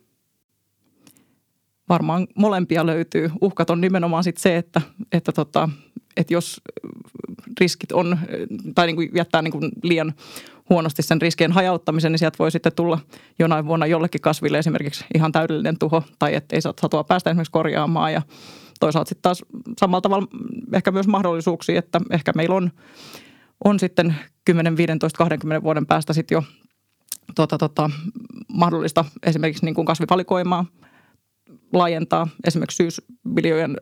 Varmaan 1.90 2.28
molempia 2.36 2.86
löytyy. 2.86 3.32
Uhkat 3.42 3.70
on 3.70 3.82
nimenomaan 3.82 4.24
sit 4.24 4.38
se, 4.38 4.58
että, 4.58 4.82
että, 5.12 5.32
tota, 5.32 5.70
että 6.18 6.34
jos 6.34 6.62
riskit 7.60 7.92
on, 7.92 8.20
tai 8.76 8.88
niin 8.88 8.96
kuin 8.96 9.10
jättää 9.16 9.42
niin 9.42 9.52
kuin 9.52 9.72
liian 9.84 10.14
huonosti 10.70 11.02
sen 11.02 11.22
riskien 11.22 11.52
hajauttamisen, 11.52 12.12
niin 12.12 12.20
sieltä 12.20 12.40
voi 12.40 12.52
sitten 12.52 12.72
tulla 12.76 13.00
jonain 13.40 13.66
vuonna 13.66 13.86
jollekin 13.86 14.22
kasville 14.22 14.58
esimerkiksi 14.58 15.06
ihan 15.16 15.32
täydellinen 15.32 15.80
tuho, 15.80 16.04
tai 16.20 16.36
ettei 16.36 16.62
satoa 16.62 17.04
päästä 17.04 17.30
esimerkiksi 17.30 17.52
korjaamaan. 17.52 18.14
Ja 18.14 18.22
toisaalta 18.80 19.10
sitten 19.10 19.22
taas 19.22 19.44
samalla 19.80 20.02
tavalla 20.02 20.28
ehkä 20.74 20.92
myös 20.92 21.08
mahdollisuuksia, 21.08 21.80
että 21.80 22.02
ehkä 22.12 22.32
meillä 22.36 22.56
on, 22.56 22.72
on 23.64 23.80
sitten 23.80 24.16
10, 24.46 24.78
15, 24.78 25.18
20 25.18 25.64
vuoden 25.64 25.86
päästä 25.86 26.14
sitten 26.14 26.36
jo 26.36 26.44
tota, 27.36 27.58
tota, 27.58 27.90
mahdollista 28.48 29.06
esimerkiksi 29.24 29.66
niin 29.66 29.76
kuin 29.76 29.86
kasvivalikoimaa 29.86 30.66
laajentaa. 31.74 32.28
Esimerkiksi 32.48 32.84
syysviljojen 32.84 33.78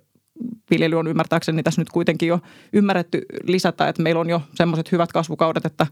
viljely 0.72 1.00
on 1.00 1.08
ymmärtääkseni 1.08 1.64
tässä 1.64 1.82
nyt 1.82 1.90
kuitenkin 1.90 2.30
jo 2.30 2.40
ymmärretty 2.74 3.22
lisätä, 3.44 3.88
että 3.88 4.04
meillä 4.04 4.22
on 4.22 4.30
jo 4.30 4.42
semmoiset 4.56 4.92
hyvät 4.92 5.12
kasvukaudet, 5.12 5.66
että, 5.66 5.88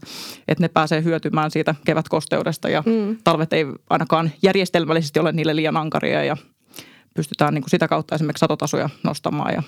että 0.48 0.64
ne 0.64 0.68
pääsee 0.68 1.04
hyötymään 1.04 1.50
siitä 1.50 1.74
kevätkosteudesta 1.86 2.68
ja 2.68 2.82
mm. 2.86 3.16
talvet 3.24 3.52
ei 3.52 3.66
ainakaan 3.90 4.30
järjestelmällisesti 4.42 5.20
ole 5.20 5.32
niille 5.32 5.56
liian 5.56 5.76
ankaria 5.76 6.24
ja 6.24 6.36
pystytään 7.14 7.54
niin 7.54 7.62
kuin 7.62 7.70
sitä 7.70 7.88
kautta 7.88 8.14
esimerkiksi 8.14 8.40
satotasoja 8.40 8.90
nostamaan 9.04 9.54
ja 9.54 9.62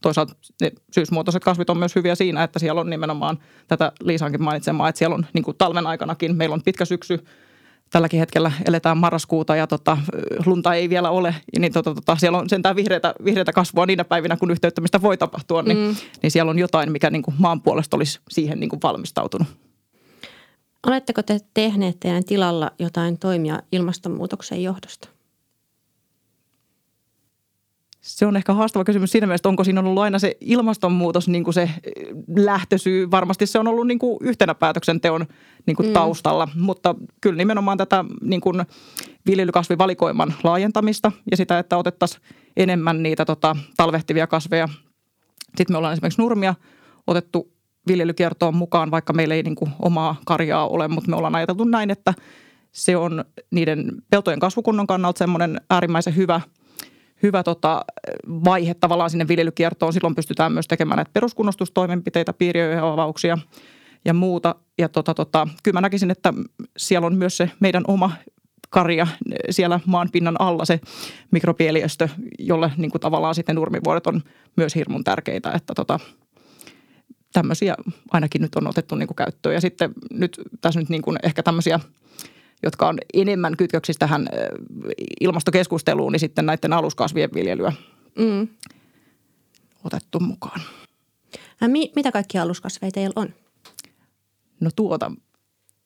toisaalta 0.00 0.34
ne 0.60 0.72
syysmuotoiset 0.94 1.44
kasvit 1.44 1.70
on 1.70 1.78
myös 1.78 1.94
hyviä 1.96 2.14
siinä, 2.14 2.42
että 2.42 2.58
siellä 2.58 2.80
on 2.80 2.90
nimenomaan 2.90 3.38
tätä 3.68 3.92
Liisankin 4.00 4.42
mainitsemaa, 4.42 4.88
että 4.88 4.98
siellä 4.98 5.14
on 5.14 5.26
niin 5.32 5.44
kuin 5.44 5.56
talven 5.56 5.86
aikanakin, 5.86 6.36
meillä 6.36 6.54
on 6.54 6.62
pitkä 6.64 6.84
syksy, 6.84 7.24
tälläkin 7.90 8.20
hetkellä 8.20 8.52
eletään 8.64 8.98
marraskuuta 8.98 9.56
ja 9.56 9.66
tota, 9.66 9.98
lunta 10.46 10.74
ei 10.74 10.88
vielä 10.88 11.10
ole, 11.10 11.34
niin 11.58 11.72
tota, 11.72 11.94
tota, 11.94 12.16
siellä 12.16 12.38
on 12.38 12.48
sentään 12.48 12.76
vihreitä, 12.76 13.14
vihreitä 13.24 13.52
kasvua 13.52 13.86
niinä 13.86 14.04
päivinä, 14.04 14.36
kun 14.36 14.50
yhteyttämistä 14.50 15.02
voi 15.02 15.16
tapahtua, 15.16 15.62
niin, 15.62 15.78
mm. 15.78 15.96
niin 16.22 16.30
siellä 16.30 16.50
on 16.50 16.58
jotain, 16.58 16.92
mikä 16.92 17.10
niin 17.10 17.22
kuin 17.22 17.34
maan 17.38 17.60
puolesta 17.60 17.96
olisi 17.96 18.20
siihen 18.30 18.60
niin 18.60 18.70
kuin 18.70 18.82
valmistautunut. 18.82 19.48
Oletteko 20.86 21.22
te 21.22 21.38
tehneet 21.54 22.00
teidän 22.00 22.24
tilalla 22.24 22.70
jotain 22.78 23.18
toimia 23.18 23.58
ilmastonmuutoksen 23.72 24.62
johdosta? 24.62 25.08
Se 28.08 28.26
on 28.26 28.36
ehkä 28.36 28.52
haastava 28.52 28.84
kysymys 28.84 29.12
siinä 29.12 29.26
mielessä, 29.26 29.48
onko 29.48 29.64
siinä 29.64 29.80
ollut 29.80 30.02
aina 30.02 30.18
se 30.18 30.36
ilmastonmuutos 30.40 31.28
niin 31.28 31.44
kuin 31.44 31.54
se 31.54 31.62
eh, 31.62 31.72
lähtösyy. 32.36 33.10
Varmasti 33.10 33.46
se 33.46 33.58
on 33.58 33.68
ollut 33.68 33.86
niin 33.86 33.98
kuin 33.98 34.18
yhtenä 34.20 34.54
päätöksenteon 34.54 35.26
niin 35.66 35.76
kuin 35.76 35.86
mm. 35.86 35.92
taustalla, 35.92 36.48
mutta 36.54 36.94
kyllä 37.20 37.36
nimenomaan 37.36 37.78
tätä 37.78 38.04
niin 38.22 38.40
kuin 38.40 38.66
viljelykasvivalikoiman 39.26 40.34
laajentamista 40.44 41.12
ja 41.30 41.36
sitä, 41.36 41.58
että 41.58 41.76
otettaisiin 41.76 42.22
enemmän 42.56 43.02
niitä 43.02 43.24
tota, 43.24 43.56
talvehtivia 43.76 44.26
kasveja. 44.26 44.68
Sitten 45.56 45.74
me 45.74 45.78
ollaan 45.78 45.92
esimerkiksi 45.92 46.22
nurmia 46.22 46.54
otettu 47.06 47.52
viljelykiertoon 47.88 48.56
mukaan, 48.56 48.90
vaikka 48.90 49.12
meillä 49.12 49.34
ei 49.34 49.42
niin 49.42 49.54
kuin 49.54 49.70
omaa 49.78 50.16
karjaa 50.26 50.68
ole, 50.68 50.88
mutta 50.88 51.10
me 51.10 51.16
ollaan 51.16 51.34
ajateltu 51.34 51.64
näin, 51.64 51.90
että 51.90 52.14
se 52.72 52.96
on 52.96 53.24
niiden 53.50 53.92
peltojen 54.10 54.40
kasvukunnon 54.40 54.86
kannalta 54.86 55.18
semmoinen 55.18 55.60
äärimmäisen 55.70 56.16
hyvä– 56.16 56.40
hyvä 57.22 57.42
tota, 57.42 57.84
vaihe 58.26 58.74
tavallaan 58.74 59.10
sinne 59.10 59.28
viljelykiertoon. 59.28 59.92
Silloin 59.92 60.14
pystytään 60.14 60.52
myös 60.52 60.68
tekemään 60.68 60.96
näitä 60.96 61.10
peruskunnostustoimenpiteitä, 61.12 62.32
piiriöiden 62.32 62.82
avauksia 62.82 63.38
ja 64.04 64.14
muuta. 64.14 64.54
Ja 64.78 64.88
tota, 64.88 65.14
tota, 65.14 65.48
kyllä 65.62 65.76
mä 65.76 65.80
näkisin, 65.80 66.10
että 66.10 66.34
siellä 66.76 67.06
on 67.06 67.14
myös 67.14 67.36
se 67.36 67.50
meidän 67.60 67.84
oma 67.88 68.12
karja 68.70 69.06
siellä 69.50 69.80
maanpinnan 69.86 70.40
alla 70.40 70.64
se 70.64 70.80
mikropieliöstö, 71.30 72.08
jolle 72.38 72.72
niin 72.76 72.90
kuin 72.90 73.00
tavallaan 73.00 73.34
sitten 73.34 73.56
nurmivuodet 73.56 74.06
on 74.06 74.22
myös 74.56 74.74
hirmun 74.74 75.04
tärkeitä, 75.04 75.52
että 75.52 75.74
tota, 75.74 76.00
tämmöisiä 77.32 77.74
ainakin 78.10 78.42
nyt 78.42 78.54
on 78.54 78.66
otettu 78.66 78.94
niin 78.94 79.06
kuin 79.06 79.16
käyttöön. 79.16 79.54
Ja 79.54 79.60
sitten 79.60 79.92
nyt 80.10 80.40
tässä 80.60 80.80
nyt 80.80 80.88
niin 80.88 81.02
kuin 81.02 81.18
ehkä 81.22 81.42
tämmöisiä– 81.42 81.80
jotka 82.62 82.88
on 82.88 82.98
enemmän 83.14 83.56
kytköksissä 83.56 83.98
tähän 83.98 84.28
ilmastokeskusteluun, 85.20 86.12
niin 86.12 86.20
sitten 86.20 86.46
näiden 86.46 86.72
aluskasvien 86.72 87.30
viljelyä 87.34 87.72
mm. 88.18 88.48
otettu 89.84 90.20
mukaan. 90.20 90.60
Ja 91.60 91.68
mi- 91.68 91.92
mitä 91.96 92.12
kaikkia 92.12 92.42
aluskasveja 92.42 92.90
teillä 92.90 93.12
on? 93.16 93.28
No 94.60 94.70
tuota, 94.76 95.12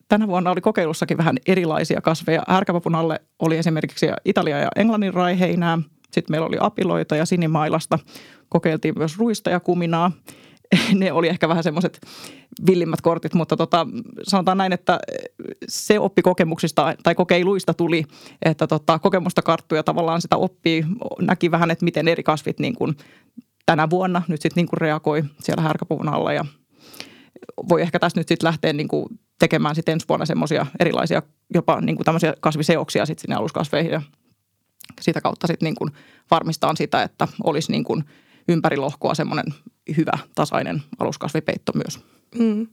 tänä 0.08 0.26
vuonna 0.26 0.50
oli 0.50 0.60
kokeilussakin 0.60 1.18
vähän 1.18 1.36
erilaisia 1.46 2.00
kasveja. 2.00 2.42
Härkäpapun 2.48 2.94
alle 2.94 3.20
oli 3.38 3.56
esimerkiksi 3.56 4.06
Italia 4.24 4.58
ja 4.58 4.68
Englannin 4.76 5.14
raiheinää. 5.14 5.78
Sitten 6.02 6.32
meillä 6.32 6.46
oli 6.46 6.56
apiloita 6.60 7.16
ja 7.16 7.26
sinimailasta. 7.26 7.98
Kokeiltiin 8.48 8.98
myös 8.98 9.18
ruista 9.18 9.50
ja 9.50 9.60
kuminaa. 9.60 10.12
ne 10.94 11.12
oli 11.12 11.28
ehkä 11.28 11.48
vähän 11.48 11.62
semmoiset 11.62 12.00
villimmät 12.66 13.00
kortit, 13.00 13.34
mutta 13.34 13.56
tota, 13.56 13.86
sanotaan 14.22 14.58
näin, 14.58 14.72
että 14.72 14.98
se 15.68 15.98
oppi 15.98 16.22
kokemuksista 16.22 16.94
tai 17.02 17.14
kokeiluista 17.14 17.74
tuli, 17.74 18.04
että 18.42 18.66
tota, 18.66 18.98
kokemusta 18.98 19.42
karttui 19.42 19.78
ja 19.78 19.82
tavallaan 19.82 20.20
sitä 20.20 20.36
oppii, 20.36 20.84
näki 21.20 21.50
vähän, 21.50 21.70
että 21.70 21.84
miten 21.84 22.08
eri 22.08 22.22
kasvit 22.22 22.58
niin 22.60 22.74
kuin 22.74 22.96
tänä 23.66 23.90
vuonna 23.90 24.22
nyt 24.28 24.42
sitten 24.42 24.64
niin 24.64 24.78
reagoi 24.80 25.24
siellä 25.40 25.62
härkäpuvun 25.62 26.08
alla 26.08 26.32
ja 26.32 26.44
voi 27.68 27.82
ehkä 27.82 27.98
tässä 27.98 28.20
nyt 28.20 28.28
sitten 28.28 28.46
lähteä 28.46 28.72
niin 28.72 28.88
kuin 28.88 29.06
tekemään 29.38 29.74
sitten 29.74 29.92
ensi 29.92 30.08
vuonna 30.08 30.26
semmoisia 30.26 30.66
erilaisia 30.80 31.22
jopa 31.54 31.80
niin 31.80 31.96
kuin 31.96 32.04
tämmöisiä 32.04 32.34
kasviseoksia 32.40 33.06
sitten 33.06 33.20
sinne 33.22 33.36
aluskasveihin 33.36 33.92
ja 33.92 34.02
sitä 35.00 35.20
kautta 35.20 35.46
sitten 35.46 35.66
niin 35.66 35.74
kuin 35.74 35.90
varmistaa 36.30 36.74
sitä, 36.74 37.02
että 37.02 37.28
olisi 37.44 37.72
niin 37.72 37.84
kuin 37.84 38.04
ympäri 38.48 38.76
lohkoa 38.76 39.14
semmoinen 39.14 39.44
hyvä 39.96 40.18
tasainen 40.34 40.82
aluskasvipeitto 40.98 41.72
myös. 41.74 42.00
Mm. 42.38 42.66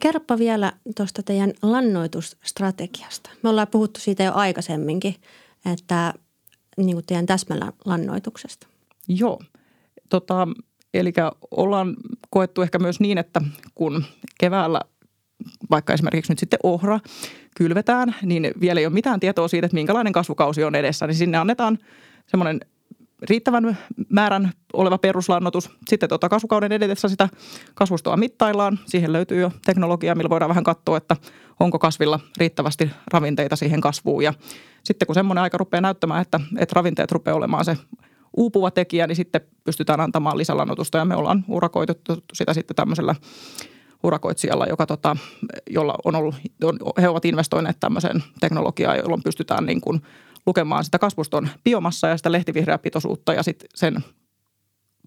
Kerropa 0.00 0.38
vielä 0.38 0.72
tuosta 0.96 1.22
teidän 1.22 1.52
lannoitusstrategiasta. 1.62 3.30
Me 3.42 3.48
ollaan 3.48 3.68
puhuttu 3.68 4.00
siitä 4.00 4.22
jo 4.22 4.32
aikaisemminkin, 4.34 5.14
että 5.72 6.14
niin 6.76 6.96
kuin 6.96 7.06
teidän 7.06 7.26
täsmällä 7.26 7.72
lannoituksesta. 7.84 8.66
Joo. 9.08 9.40
Tota, 10.08 10.48
eli 10.94 11.12
ollaan 11.50 11.96
koettu 12.30 12.62
ehkä 12.62 12.78
myös 12.78 13.00
niin, 13.00 13.18
että 13.18 13.40
kun 13.74 14.04
keväällä 14.40 14.80
vaikka 15.70 15.92
esimerkiksi 15.92 16.32
nyt 16.32 16.38
sitten 16.38 16.58
ohra 16.62 17.00
kylvetään, 17.56 18.14
niin 18.22 18.50
vielä 18.60 18.80
ei 18.80 18.86
ole 18.86 18.94
mitään 18.94 19.20
tietoa 19.20 19.48
siitä, 19.48 19.66
että 19.66 19.74
minkälainen 19.74 20.12
kasvukausi 20.12 20.64
on 20.64 20.74
edessä, 20.74 21.06
niin 21.06 21.14
sinne 21.14 21.38
annetaan 21.38 21.78
semmoinen 22.26 22.60
riittävän 23.28 23.78
määrän 24.08 24.52
oleva 24.72 24.98
peruslannotus. 24.98 25.70
Sitten 25.88 26.08
tuota 26.08 26.28
kasvukauden 26.28 26.72
edetessä 26.72 27.08
sitä 27.08 27.28
kasvustoa 27.74 28.16
mittaillaan. 28.16 28.78
Siihen 28.86 29.12
löytyy 29.12 29.40
jo 29.40 29.52
teknologia, 29.64 30.14
millä 30.14 30.30
voidaan 30.30 30.48
vähän 30.48 30.64
katsoa, 30.64 30.96
että 30.96 31.16
onko 31.60 31.78
kasvilla 31.78 32.20
riittävästi 32.38 32.90
ravinteita 33.12 33.56
siihen 33.56 33.80
kasvuun. 33.80 34.24
Ja 34.24 34.34
sitten 34.84 35.06
kun 35.06 35.14
semmoinen 35.14 35.42
aika 35.42 35.58
rupeaa 35.58 35.80
näyttämään, 35.80 36.22
että, 36.22 36.40
että 36.58 36.72
ravinteet 36.76 37.12
rupeaa 37.12 37.36
olemaan 37.36 37.64
se 37.64 37.76
uupuva 38.36 38.70
tekijä, 38.70 39.06
niin 39.06 39.16
sitten 39.16 39.40
pystytään 39.64 40.00
antamaan 40.00 40.38
lisälannotusta. 40.38 40.98
Ja 40.98 41.04
me 41.04 41.16
ollaan 41.16 41.44
urakoitettu 41.48 42.24
sitä 42.32 42.54
sitten 42.54 42.76
tämmöisellä 42.76 43.14
urakoitsijalla, 44.02 44.66
joka 44.66 44.86
tota, 44.86 45.16
jolla 45.70 45.94
on 46.04 46.14
ollut, 46.14 46.34
on, 46.64 46.78
he 47.00 47.08
ovat 47.08 47.24
investoineet 47.24 47.76
tämmöiseen 47.80 48.22
teknologiaan, 48.40 48.98
jolloin 48.98 49.22
pystytään 49.22 49.66
niin 49.66 49.80
kuin– 49.80 50.02
lukemaan 50.46 50.84
sitä 50.84 50.98
kasvuston 50.98 51.48
biomassa 51.64 52.08
ja 52.08 52.16
sitä 52.16 52.32
lehtivihreää 52.32 52.78
pitoisuutta 52.78 53.34
ja 53.34 53.42
sitten 53.42 53.68
sen 53.74 53.96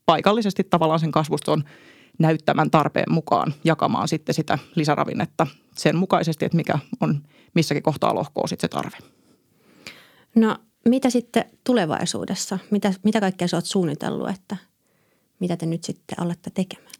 paikallisesti 0.05 0.63
tavallaan 0.63 0.99
sen 0.99 1.11
kasvuston 1.11 1.63
näyttämän 2.19 2.71
tarpeen 2.71 3.11
mukaan 3.13 3.53
jakamaan 3.63 4.07
sitten 4.07 4.35
sitä 4.35 4.59
lisäravinnetta 4.75 5.47
sen 5.75 5.95
mukaisesti, 5.95 6.45
että 6.45 6.55
mikä 6.55 6.79
on 7.01 7.23
missäkin 7.55 7.83
kohtaa 7.83 8.15
lohkoa 8.15 8.47
sitten 8.47 8.69
se 8.69 8.75
tarve. 8.75 8.97
No 10.35 10.57
mitä 10.89 11.09
sitten 11.09 11.45
tulevaisuudessa? 11.63 12.59
Mitä, 12.71 12.93
mitä 13.03 13.19
kaikkea 13.19 13.47
sä 13.47 13.57
oot 13.57 13.65
suunnitellut, 13.65 14.29
että 14.29 14.57
mitä 15.39 15.57
te 15.57 15.65
nyt 15.65 15.83
sitten 15.83 16.21
olette 16.21 16.49
tekemään? 16.53 16.93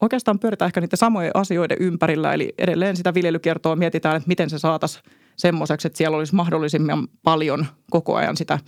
Oikeastaan 0.00 0.38
pyöritään 0.38 0.66
ehkä 0.66 0.80
niiden 0.80 0.98
samojen 0.98 1.30
asioiden 1.34 1.76
ympärillä, 1.80 2.32
eli 2.32 2.54
edelleen 2.58 2.96
sitä 2.96 3.14
viljelykiertoa 3.14 3.76
mietitään, 3.76 4.16
että 4.16 4.28
miten 4.28 4.50
se 4.50 4.58
saataisiin 4.58 5.04
semmoiseksi, 5.36 5.86
että 5.86 5.96
siellä 5.96 6.16
olisi 6.16 6.34
mahdollisimman 6.34 7.08
paljon 7.22 7.66
koko 7.90 8.14
ajan 8.14 8.36
sitä 8.36 8.58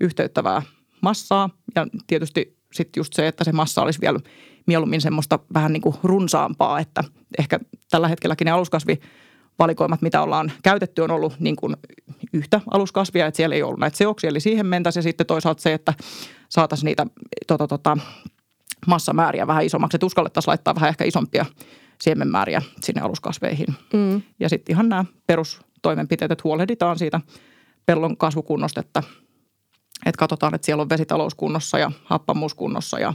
yhteyttävää 0.00 0.62
massaa. 1.00 1.50
Ja 1.74 1.86
tietysti 2.06 2.58
sitten 2.72 3.00
just 3.00 3.12
se, 3.12 3.28
että 3.28 3.44
se 3.44 3.52
massa 3.52 3.82
olisi 3.82 4.00
vielä 4.00 4.20
mieluummin 4.66 5.00
semmoista 5.00 5.38
vähän 5.54 5.72
niin 5.72 5.80
kuin 5.80 5.94
runsaampaa, 6.02 6.80
että 6.80 7.04
ehkä 7.38 7.60
tällä 7.90 8.08
hetkelläkin 8.08 8.44
ne 8.44 8.50
aluskasvivalikoimat, 8.50 10.02
mitä 10.02 10.22
ollaan 10.22 10.52
käytetty, 10.62 11.02
on 11.02 11.10
ollut 11.10 11.40
niin 11.40 11.56
kuin 11.56 11.76
yhtä 12.32 12.60
aluskasvia, 12.70 13.26
että 13.26 13.36
siellä 13.36 13.54
ei 13.54 13.62
ollut 13.62 13.80
näitä 13.80 13.96
seoksia, 13.96 14.30
eli 14.30 14.40
siihen 14.40 14.66
mentäisiin. 14.66 15.00
Ja 15.00 15.02
sitten 15.02 15.26
toisaalta 15.26 15.62
se, 15.62 15.74
että 15.74 15.94
saataisiin 16.48 16.86
niitä 16.86 17.06
tota, 17.46 17.66
tota, 17.66 17.98
massamääriä 18.86 19.46
vähän 19.46 19.64
isommaksi, 19.64 19.96
että 19.96 20.06
uskallettaisiin 20.06 20.50
laittaa 20.50 20.74
vähän 20.74 20.88
ehkä 20.88 21.04
isompia 21.04 21.46
siemenmääriä 22.00 22.62
sinne 22.80 23.00
aluskasveihin. 23.00 23.66
Mm. 23.92 24.22
Ja 24.40 24.48
sitten 24.48 24.72
ihan 24.72 24.88
nämä 24.88 25.04
perustoimenpiteet, 25.88 26.32
että 26.32 26.42
huolehditaan 26.44 26.98
siitä 26.98 27.20
pellon 27.86 28.16
kasvukunnosta, 28.16 28.80
että, 28.80 29.02
että 30.06 30.18
katsotaan, 30.18 30.54
että 30.54 30.66
siellä 30.66 30.82
on 30.82 30.88
vesitalous 30.88 31.34
kunnossa 31.34 31.78
ja 31.78 31.92
happamuus 32.04 32.54
kunnossa 32.54 32.98
ja 32.98 33.14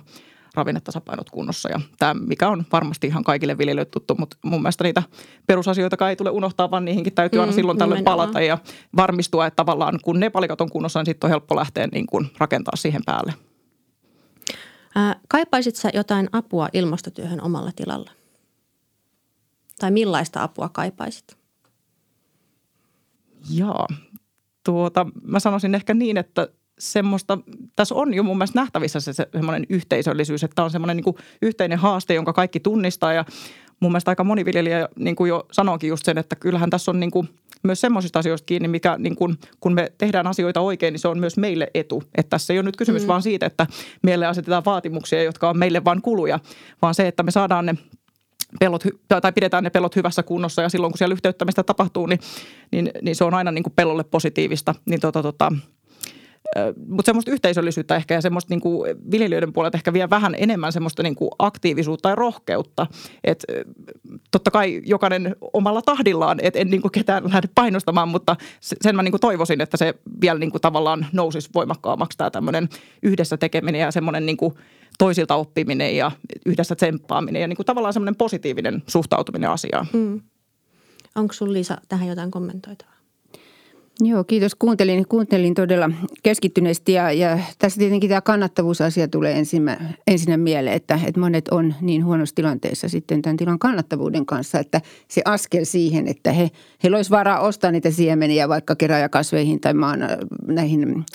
ravinnetasapainot 0.56 1.30
kunnossa. 1.30 1.70
Ja 1.70 1.80
tämä, 2.00 2.13
mikä 2.13 2.50
on 2.50 2.65
varmasti 2.72 3.08
ihan 3.08 3.24
kaikille 3.24 3.58
viljelijöille 3.58 3.92
tuttu, 3.92 4.15
mutta 4.20 4.38
mun 4.44 4.62
mielestä 4.62 4.84
niitä 4.84 5.03
perusasioita 5.48 6.10
ei 6.10 6.15
tule 6.15 6.30
unohtaa, 6.30 6.72
vaan 6.72 6.86
niihinkin 6.86 7.13
täytyy 7.13 7.39
aina 7.39 7.51
mm, 7.51 7.56
silloin 7.56 7.77
tällöin 7.77 8.03
palata 8.03 8.42
ja 8.42 8.58
varmistua, 8.96 9.46
että 9.46 9.56
tavallaan 9.56 10.00
kun 10.03 10.20
ne 10.20 10.30
palikat 10.30 10.62
on 10.62 10.70
kunnossa, 10.70 11.00
niin 11.00 11.06
sitten 11.06 11.27
on 11.27 11.30
helppo 11.30 11.56
lähteä 11.56 11.88
niin 11.88 12.08
kuin 12.08 12.30
rakentaa 12.38 12.75
siihen 12.75 13.01
päälle. 13.06 13.34
Ää, 14.96 15.15
kaipaisit 15.30 15.75
sä 15.75 15.89
jotain 15.94 16.30
apua 16.32 16.70
ilmastotyöhön 16.74 17.42
omalla 17.42 17.72
tilalla? 17.75 18.12
Tai 19.80 19.92
millaista 19.92 20.44
apua 20.44 20.70
kaipaisit? 20.70 21.43
Jaa, 23.50 23.88
tuota, 24.66 25.06
mä 25.24 25.40
sanoisin 25.40 25.76
ehkä 25.76 25.94
niin, 25.94 26.18
että 26.18 26.48
semmoista, 26.80 27.38
tässä 27.76 27.96
on 27.96 28.14
jo 28.14 28.24
mun 28.24 28.38
mielestä 28.38 28.60
nähtävissä 28.60 29.00
se, 29.00 29.14
se 29.14 29.28
semmoinen 29.32 29.66
yhteisöllisyys, 29.70 30.44
että 30.44 30.56
tämä 30.56 30.64
on 30.64 30.72
semmoinen 30.72 30.98
niin 30.98 31.16
yhteinen 31.42 31.80
haaste, 31.80 32.14
jonka 32.14 32.34
kaikki 32.34 32.60
tunnistaa 32.60 33.14
ja 33.14 33.26
mun 33.80 33.92
mielestä 33.92 34.12
aika 34.12 34.24
moni 34.24 34.46
viljelijä 34.46 34.90
niin 35.00 35.16
kuin 35.16 35.30
jo 35.30 35.46
sanoikin 35.52 35.88
just 35.88 36.06
sen, 36.06 36.18
että 36.18 36.36
kyllähän 36.36 36.70
tässä 36.70 36.92
on 36.92 37.00
niin 37.00 37.12
kuin 37.12 37.30
myös 37.64 37.82
semmoisista 37.82 38.20
asioista 38.20 38.46
kiinni, 38.46 38.68
mikä 38.68 38.98
niin 38.98 39.16
kuin, 39.16 39.38
kun 39.60 39.74
me 39.74 39.92
tehdään 39.98 40.28
asioita 40.28 40.62
oikein, 40.62 40.92
niin 40.92 41.00
se 41.00 41.08
on 41.08 41.20
myös 41.20 41.38
meille 41.38 41.68
etu. 41.74 42.04
Että 42.18 42.30
tässä 42.30 42.54
ei 42.54 42.60
ole 42.60 42.66
nyt 42.66 42.78
kysymys 42.78 43.02
mm. 43.02 43.08
vaan 43.08 43.22
siitä, 43.22 43.46
että 43.46 43.68
meille 44.04 44.26
asetetaan 44.26 44.66
vaatimuksia, 44.66 45.24
jotka 45.24 45.50
on 45.50 45.58
meille 45.58 45.86
vain 45.86 46.02
kuluja, 46.02 46.40
vaan 46.82 46.96
se, 46.96 47.08
että 47.08 47.24
me 47.24 47.32
saadaan 47.32 47.66
ne 47.66 47.76
pellot, 48.60 48.83
tai 49.22 49.33
pidetään 49.33 49.63
ne 49.63 49.69
pellot 49.69 49.95
hyvässä 49.95 50.24
kunnossa 50.24 50.62
ja 50.62 50.69
silloin 50.69 50.91
kun 50.91 50.98
siellä 50.98 51.13
yhteyttämistä 51.13 51.63
tapahtuu, 51.63 52.05
niin, 52.05 52.19
niin, 52.72 52.91
niin 53.01 53.15
se 53.15 53.24
on 53.24 53.33
aina 53.33 53.51
niin 53.51 53.63
kuin 53.63 53.74
pellolle 53.75 54.03
positiivista. 54.03 54.75
Niin 54.86 55.00
tota, 55.00 55.24
tota, 55.24 55.51
mutta 56.88 57.05
semmoista 57.05 57.31
yhteisöllisyyttä 57.31 57.95
ehkä 57.95 58.13
ja 58.13 58.22
semmoista 58.22 58.53
niin 58.53 58.62
kuin 58.62 58.95
viljelijöiden 59.12 59.53
puolelta 59.53 59.77
ehkä 59.77 59.93
vielä 59.93 60.10
vähän 60.10 60.36
enemmän 60.38 60.72
semmoista 60.72 61.03
niin 61.03 61.15
kuin 61.15 61.31
aktiivisuutta 61.39 62.10
ja 62.10 62.15
rohkeutta. 62.15 62.88
Että 63.24 63.53
totta 64.31 64.51
kai 64.51 64.81
jokainen 64.86 65.36
omalla 65.53 65.81
tahdillaan, 65.81 66.39
että 66.41 66.60
en 66.60 66.69
niin 66.69 66.81
kuin 66.81 66.91
ketään 66.91 67.24
lähde 67.24 67.50
painostamaan, 67.55 68.07
mutta 68.07 68.36
sen 68.62 68.95
mä 68.95 69.03
niin 69.03 69.12
kuin 69.12 69.22
toivoisin, 69.22 69.62
että 69.62 69.77
se 69.77 69.93
vielä 70.22 70.39
niin 70.39 70.51
kuin 70.51 70.62
tavallaan 70.62 71.05
nousisi 71.12 71.50
voimakkaammaksi 71.55 72.17
tämä 72.17 72.31
tämmöinen 72.31 72.69
yhdessä 73.03 73.38
tekeminen 73.38 73.81
ja 73.81 73.91
semmoinen 73.91 74.25
niin 74.25 74.38
kuin 74.38 74.53
toisilta 75.03 75.36
oppiminen 75.36 75.98
ja 75.98 76.12
yhdessä 76.45 76.75
tsemppaaminen 76.75 77.41
ja 77.41 77.48
niin 77.48 77.55
kuin 77.55 77.65
tavallaan 77.65 77.93
semmoinen 77.93 78.15
positiivinen 78.15 78.83
suhtautuminen 78.88 79.50
asiaan. 79.50 79.88
Mm. 79.93 80.22
Onko 81.15 81.33
sinulla 81.33 81.53
Liisa 81.53 81.77
tähän 81.89 82.07
jotain 82.07 82.31
kommentoitavaa? 82.31 82.93
Joo, 84.00 84.24
kiitos. 84.24 84.55
Kuuntelin, 84.55 85.07
kuuntelin 85.07 85.53
todella 85.53 85.89
keskittyneesti 86.24 86.93
ja, 86.93 87.12
ja 87.12 87.39
tässä 87.60 87.79
tietenkin 87.79 88.10
tämä 88.10 88.22
kannattavuusasia 88.22 89.07
tulee 89.07 89.37
ensinnä, 89.37 89.94
ensinnä 90.07 90.37
mieleen, 90.37 90.75
että, 90.75 91.00
että 91.05 91.20
monet 91.20 91.48
on 91.48 91.74
niin 91.81 92.05
huonossa 92.05 92.35
tilanteessa 92.35 92.89
sitten 92.89 93.22
tämän 93.22 93.37
tilan 93.37 93.59
kannattavuuden 93.59 94.25
kanssa, 94.25 94.59
että 94.59 94.81
se 95.07 95.22
askel 95.25 95.66
siihen, 95.66 96.07
että 96.07 96.31
he, 96.31 96.51
heillä 96.83 96.96
olisi 96.96 97.11
varaa 97.11 97.39
ostaa 97.39 97.72
niitä 97.72 97.92
siemeniä 97.92 98.50
vaikka 98.50 98.75
keräjäkasveihin 98.75 99.59
tai 99.59 99.74
maan 99.74 100.00
näihin 100.48 101.05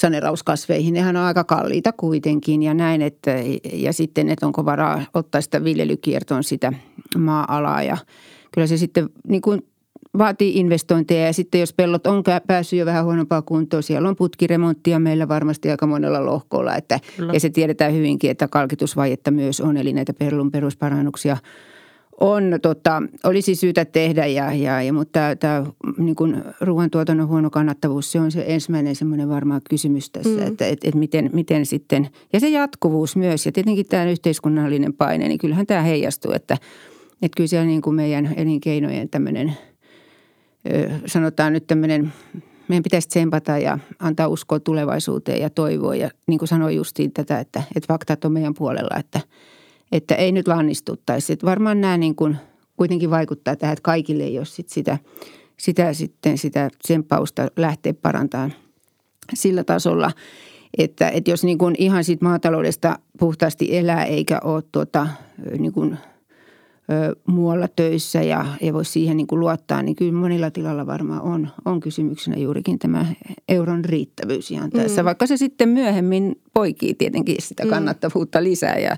sanerauskasveihin. 0.00 0.94
Nehän 0.94 1.16
on 1.16 1.22
aika 1.22 1.44
kalliita 1.44 1.92
kuitenkin 1.92 2.62
ja 2.62 2.74
näin, 2.74 3.02
että, 3.02 3.30
ja 3.72 3.92
sitten, 3.92 4.28
että 4.28 4.46
onko 4.46 4.64
varaa 4.64 5.02
ottaa 5.14 5.40
sitä 5.40 5.64
viljelykiertoon 5.64 6.44
sitä 6.44 6.72
maa-alaa 7.18 7.82
ja 7.82 7.96
kyllä 8.52 8.66
se 8.66 8.76
sitten 8.76 9.08
niin 9.28 9.42
kuin 9.42 9.62
vaatii 10.18 10.58
investointeja 10.58 11.26
ja 11.26 11.32
sitten 11.32 11.60
jos 11.60 11.72
pellot 11.72 12.06
on 12.06 12.22
päässyt 12.46 12.78
jo 12.78 12.86
vähän 12.86 13.04
huonompaa 13.04 13.42
kuntoon, 13.42 13.82
siellä 13.82 14.08
on 14.08 14.16
putkiremonttia 14.16 14.98
meillä 14.98 15.28
varmasti 15.28 15.70
aika 15.70 15.86
monella 15.86 16.26
lohkolla. 16.26 16.76
Että, 16.76 17.00
ja 17.32 17.40
se 17.40 17.50
tiedetään 17.50 17.94
hyvinkin, 17.94 18.30
että 18.30 18.48
kalkitusvajetta 18.48 19.30
myös 19.30 19.60
on, 19.60 19.76
eli 19.76 19.92
näitä 19.92 20.12
pellon 20.12 20.50
perusparannuksia 20.50 21.36
on, 22.20 22.58
tota, 22.62 23.02
olisi 23.24 23.54
syytä 23.54 23.84
tehdä, 23.84 24.26
ja, 24.26 24.52
ja, 24.52 24.82
ja, 24.82 24.92
mutta 24.92 25.20
tämä 25.40 25.66
niin 25.98 26.16
kuin 26.16 26.42
ruoantuotannon 26.60 27.28
huono 27.28 27.50
kannattavuus, 27.50 28.12
se 28.12 28.20
on 28.20 28.32
se 28.32 28.44
ensimmäinen 28.46 28.96
semmoinen 28.96 29.28
varmaan 29.28 29.60
kysymys 29.70 30.10
tässä, 30.10 30.40
mm. 30.40 30.46
että 30.46 30.66
et, 30.66 30.78
et 30.84 30.94
miten, 30.94 31.30
miten 31.32 31.66
sitten, 31.66 32.08
ja 32.32 32.40
se 32.40 32.48
jatkuvuus 32.48 33.16
myös, 33.16 33.46
ja 33.46 33.52
tietenkin 33.52 33.86
tämä 33.86 34.04
yhteiskunnallinen 34.04 34.92
paine, 34.92 35.28
niin 35.28 35.38
kyllähän 35.38 35.66
tämä 35.66 35.82
heijastuu, 35.82 36.32
että, 36.32 36.54
että 37.22 37.36
kyllä 37.36 37.48
siellä 37.48 37.66
niin 37.66 37.82
kuin 37.82 37.96
meidän 37.96 38.34
elinkeinojen 38.36 39.08
tämmöinen– 39.08 39.52
sanotaan 41.06 41.52
nyt 41.52 41.66
tämmöinen, 41.66 42.12
meidän 42.68 42.82
pitäisi 42.82 43.08
tsempata 43.08 43.58
ja 43.58 43.78
antaa 43.98 44.28
uskoa 44.28 44.60
tulevaisuuteen 44.60 45.40
ja 45.40 45.50
toivoa. 45.50 45.94
Ja 45.94 46.10
niin 46.26 46.38
kuin 46.38 46.48
sanoin 46.48 46.76
justiin 46.76 47.12
tätä, 47.12 47.40
että, 47.40 47.62
että 47.76 47.92
faktat 47.92 48.24
on 48.24 48.32
meidän 48.32 48.54
puolella, 48.54 48.96
että, 48.98 49.20
että 49.94 50.14
ei 50.14 50.32
nyt 50.32 50.48
lannistuttaisi. 50.48 51.32
Että 51.32 51.46
varmaan 51.46 51.80
nämä 51.80 51.96
niin 51.96 52.14
kuin 52.14 52.36
kuitenkin 52.76 53.10
vaikuttaa 53.10 53.56
tähän, 53.56 53.72
että 53.72 53.82
kaikille 53.82 54.22
ei 54.22 54.38
ole 54.38 54.46
sit 54.46 54.68
sitä, 54.68 54.98
sitä, 55.56 55.92
sitten 55.92 56.38
sitä 56.38 56.70
tsemppausta 56.82 57.48
lähteä 57.56 57.94
parantamaan 57.94 58.52
sillä 59.34 59.64
tasolla, 59.64 60.12
että, 60.78 61.08
että 61.08 61.30
jos 61.30 61.44
niin 61.44 61.58
kuin 61.58 61.74
ihan 61.78 62.04
siitä 62.04 62.24
maataloudesta 62.24 62.98
puhtaasti 63.18 63.76
elää 63.76 64.04
eikä 64.04 64.40
ole 64.44 64.62
tuota, 64.72 65.06
niin 65.58 65.72
kuin– 65.72 65.96
muualla 67.26 67.68
töissä 67.76 68.22
ja 68.22 68.46
ei 68.60 68.72
voi 68.72 68.84
siihen 68.84 69.16
niin 69.16 69.26
kuin 69.26 69.40
luottaa, 69.40 69.82
niin 69.82 69.96
kyllä 69.96 70.12
monilla 70.12 70.50
tilalla 70.50 70.86
varmaan 70.86 71.22
on, 71.22 71.48
on 71.64 71.80
kysymyksenä 71.80 72.36
juurikin 72.36 72.78
tämä 72.78 73.06
euron 73.48 73.84
riittävyys 73.84 74.50
ihan 74.50 74.70
tässä. 74.70 75.02
Mm. 75.02 75.04
Vaikka 75.04 75.26
se 75.26 75.36
sitten 75.36 75.68
myöhemmin 75.68 76.40
poikii 76.54 76.94
tietenkin 76.94 77.36
sitä 77.38 77.64
mm. 77.64 77.70
kannattavuutta 77.70 78.42
lisää 78.42 78.78
ja 78.78 78.96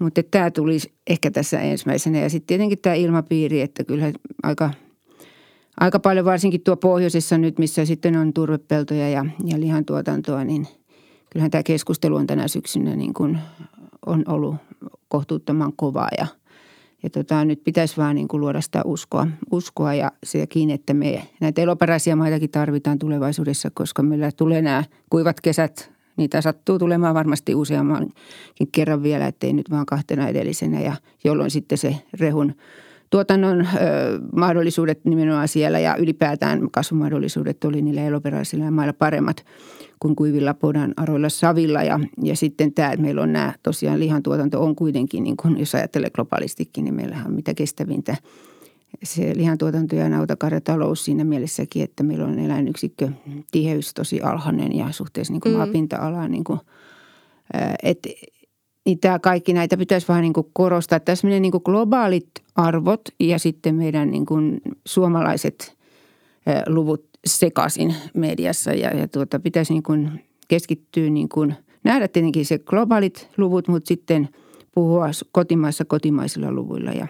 mutta 0.00 0.22
tämä 0.30 0.50
tuli 0.50 0.78
ehkä 1.06 1.30
tässä 1.30 1.60
ensimmäisenä 1.60 2.18
ja 2.18 2.30
sitten 2.30 2.46
tietenkin 2.46 2.78
tämä 2.78 2.94
ilmapiiri, 2.94 3.60
että 3.60 3.84
kyllä 3.84 4.12
aika, 4.42 4.70
aika 5.80 5.98
paljon 5.98 6.24
varsinkin 6.24 6.60
tuo 6.60 6.76
pohjoisessa 6.76 7.38
nyt, 7.38 7.58
missä 7.58 7.84
sitten 7.84 8.16
on 8.16 8.32
turvepeltoja 8.32 9.08
ja, 9.08 9.26
ja 9.44 9.60
lihantuotantoa, 9.60 10.44
niin 10.44 10.68
kyllähän 11.30 11.50
tämä 11.50 11.62
keskustelu 11.62 12.16
on 12.16 12.26
tänä 12.26 12.48
syksynä 12.48 12.96
niin 12.96 13.14
kuin 13.14 13.38
on 14.06 14.24
ollut 14.28 14.56
kohtuuttoman 15.08 15.72
kovaa 15.76 16.08
ja– 16.18 16.26
ja 17.02 17.10
tota, 17.10 17.44
nyt 17.44 17.64
pitäisi 17.64 17.96
vaan 17.96 18.16
niin 18.16 18.28
kuin 18.28 18.40
luoda 18.40 18.60
sitä 18.60 18.82
uskoa, 18.84 19.26
uskoa 19.52 19.94
ja 19.94 20.12
sekin, 20.24 20.70
että 20.70 20.94
me 20.94 21.28
näitä 21.40 21.62
eloperäisiä 21.62 22.16
maitakin 22.16 22.50
tarvitaan 22.50 22.98
tulevaisuudessa, 22.98 23.70
koska 23.74 24.02
meillä 24.02 24.32
tulee 24.36 24.62
nämä 24.62 24.84
kuivat 25.10 25.40
kesät. 25.40 25.92
Niitä 26.20 26.40
sattuu 26.40 26.78
tulemaan 26.78 27.14
varmasti 27.14 27.54
useammankin 27.54 28.68
kerran 28.72 29.02
vielä, 29.02 29.26
ettei 29.26 29.52
nyt 29.52 29.70
vaan 29.70 29.86
kahtena 29.86 30.28
edellisenä 30.28 30.80
ja 30.80 30.92
jolloin 31.24 31.50
sitten 31.50 31.78
se 31.78 31.96
rehun 32.20 32.54
tuotannon 33.10 33.60
ö, 33.60 33.66
mahdollisuudet 34.36 35.04
nimenomaan 35.04 35.48
siellä 35.48 35.78
ja 35.78 35.96
ylipäätään 35.96 36.70
kasvumahdollisuudet 36.70 37.64
oli 37.64 37.82
niillä 37.82 38.02
eloperäisillä 38.02 38.70
mailla 38.70 38.92
paremmat 38.92 39.44
kuin 40.00 40.16
kuivilla 40.16 40.54
podan 40.54 40.94
aroilla 40.96 41.28
savilla. 41.28 41.82
Ja, 41.82 42.00
ja 42.22 42.36
sitten 42.36 42.72
tämä, 42.72 42.92
että 42.92 43.02
meillä 43.02 43.22
on 43.22 43.32
nämä 43.32 43.54
tosiaan 43.62 44.00
lihantuotanto 44.00 44.62
on 44.64 44.76
kuitenkin, 44.76 45.24
niin 45.24 45.36
kuin 45.36 45.58
jos 45.58 45.74
ajattelee 45.74 46.10
globaalistikin, 46.10 46.84
niin 46.84 46.94
meillähän 46.94 47.26
on 47.26 47.34
mitä 47.34 47.54
kestävintä 47.54 48.16
se 49.02 49.32
lihantuotanto 49.36 49.96
ja 49.96 50.08
nautakarjatalous 50.08 51.04
siinä 51.04 51.24
mielessäkin, 51.24 51.82
että 51.82 52.02
meillä 52.02 52.24
on 52.24 52.38
eläinyksikkö 52.38 53.08
tiheys 53.50 53.94
tosi 53.94 54.20
alhainen 54.20 54.76
ja 54.76 54.92
suhteessa 54.92 55.32
niin 55.32 55.40
kuin 55.40 55.52
mm. 55.52 55.58
maapinta-alaan 55.58 56.30
niin 56.30 56.44
kuin, 56.44 56.60
että 57.82 58.08
niin 58.84 59.00
tämä 59.00 59.18
kaikki 59.18 59.52
näitä 59.52 59.76
pitäisi 59.76 60.08
vähän 60.08 60.22
niin 60.22 60.32
kuin 60.32 60.46
korostaa. 60.52 61.00
Tässä 61.00 61.26
menee 61.26 61.40
niin 61.40 61.52
kuin 61.52 61.62
globaalit 61.64 62.30
arvot 62.56 63.00
ja 63.20 63.38
sitten 63.38 63.74
meidän 63.74 64.10
niin 64.10 64.26
kuin 64.26 64.60
suomalaiset 64.86 65.76
luvut 66.66 67.04
sekaisin 67.26 67.94
mediassa 68.14 68.72
ja, 68.72 68.96
ja 68.96 69.08
tuota, 69.08 69.40
pitäisi 69.40 69.72
niin 69.72 69.82
kuin 69.82 70.24
keskittyä 70.48 71.10
niin 71.10 71.28
kuin, 71.28 71.54
nähdä 71.84 72.08
tietenkin 72.08 72.46
se 72.46 72.58
globaalit 72.58 73.28
luvut, 73.36 73.68
mutta 73.68 73.88
sitten 73.88 74.28
puhua 74.74 75.06
kotimaissa 75.32 75.84
kotimaisilla 75.84 76.52
luvuilla 76.52 76.90
ja, 76.90 77.06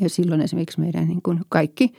ja 0.00 0.08
silloin 0.08 0.40
esimerkiksi 0.40 0.80
meidän 0.80 1.08
niin 1.08 1.22
kuin 1.22 1.40
kaikki 1.48 1.92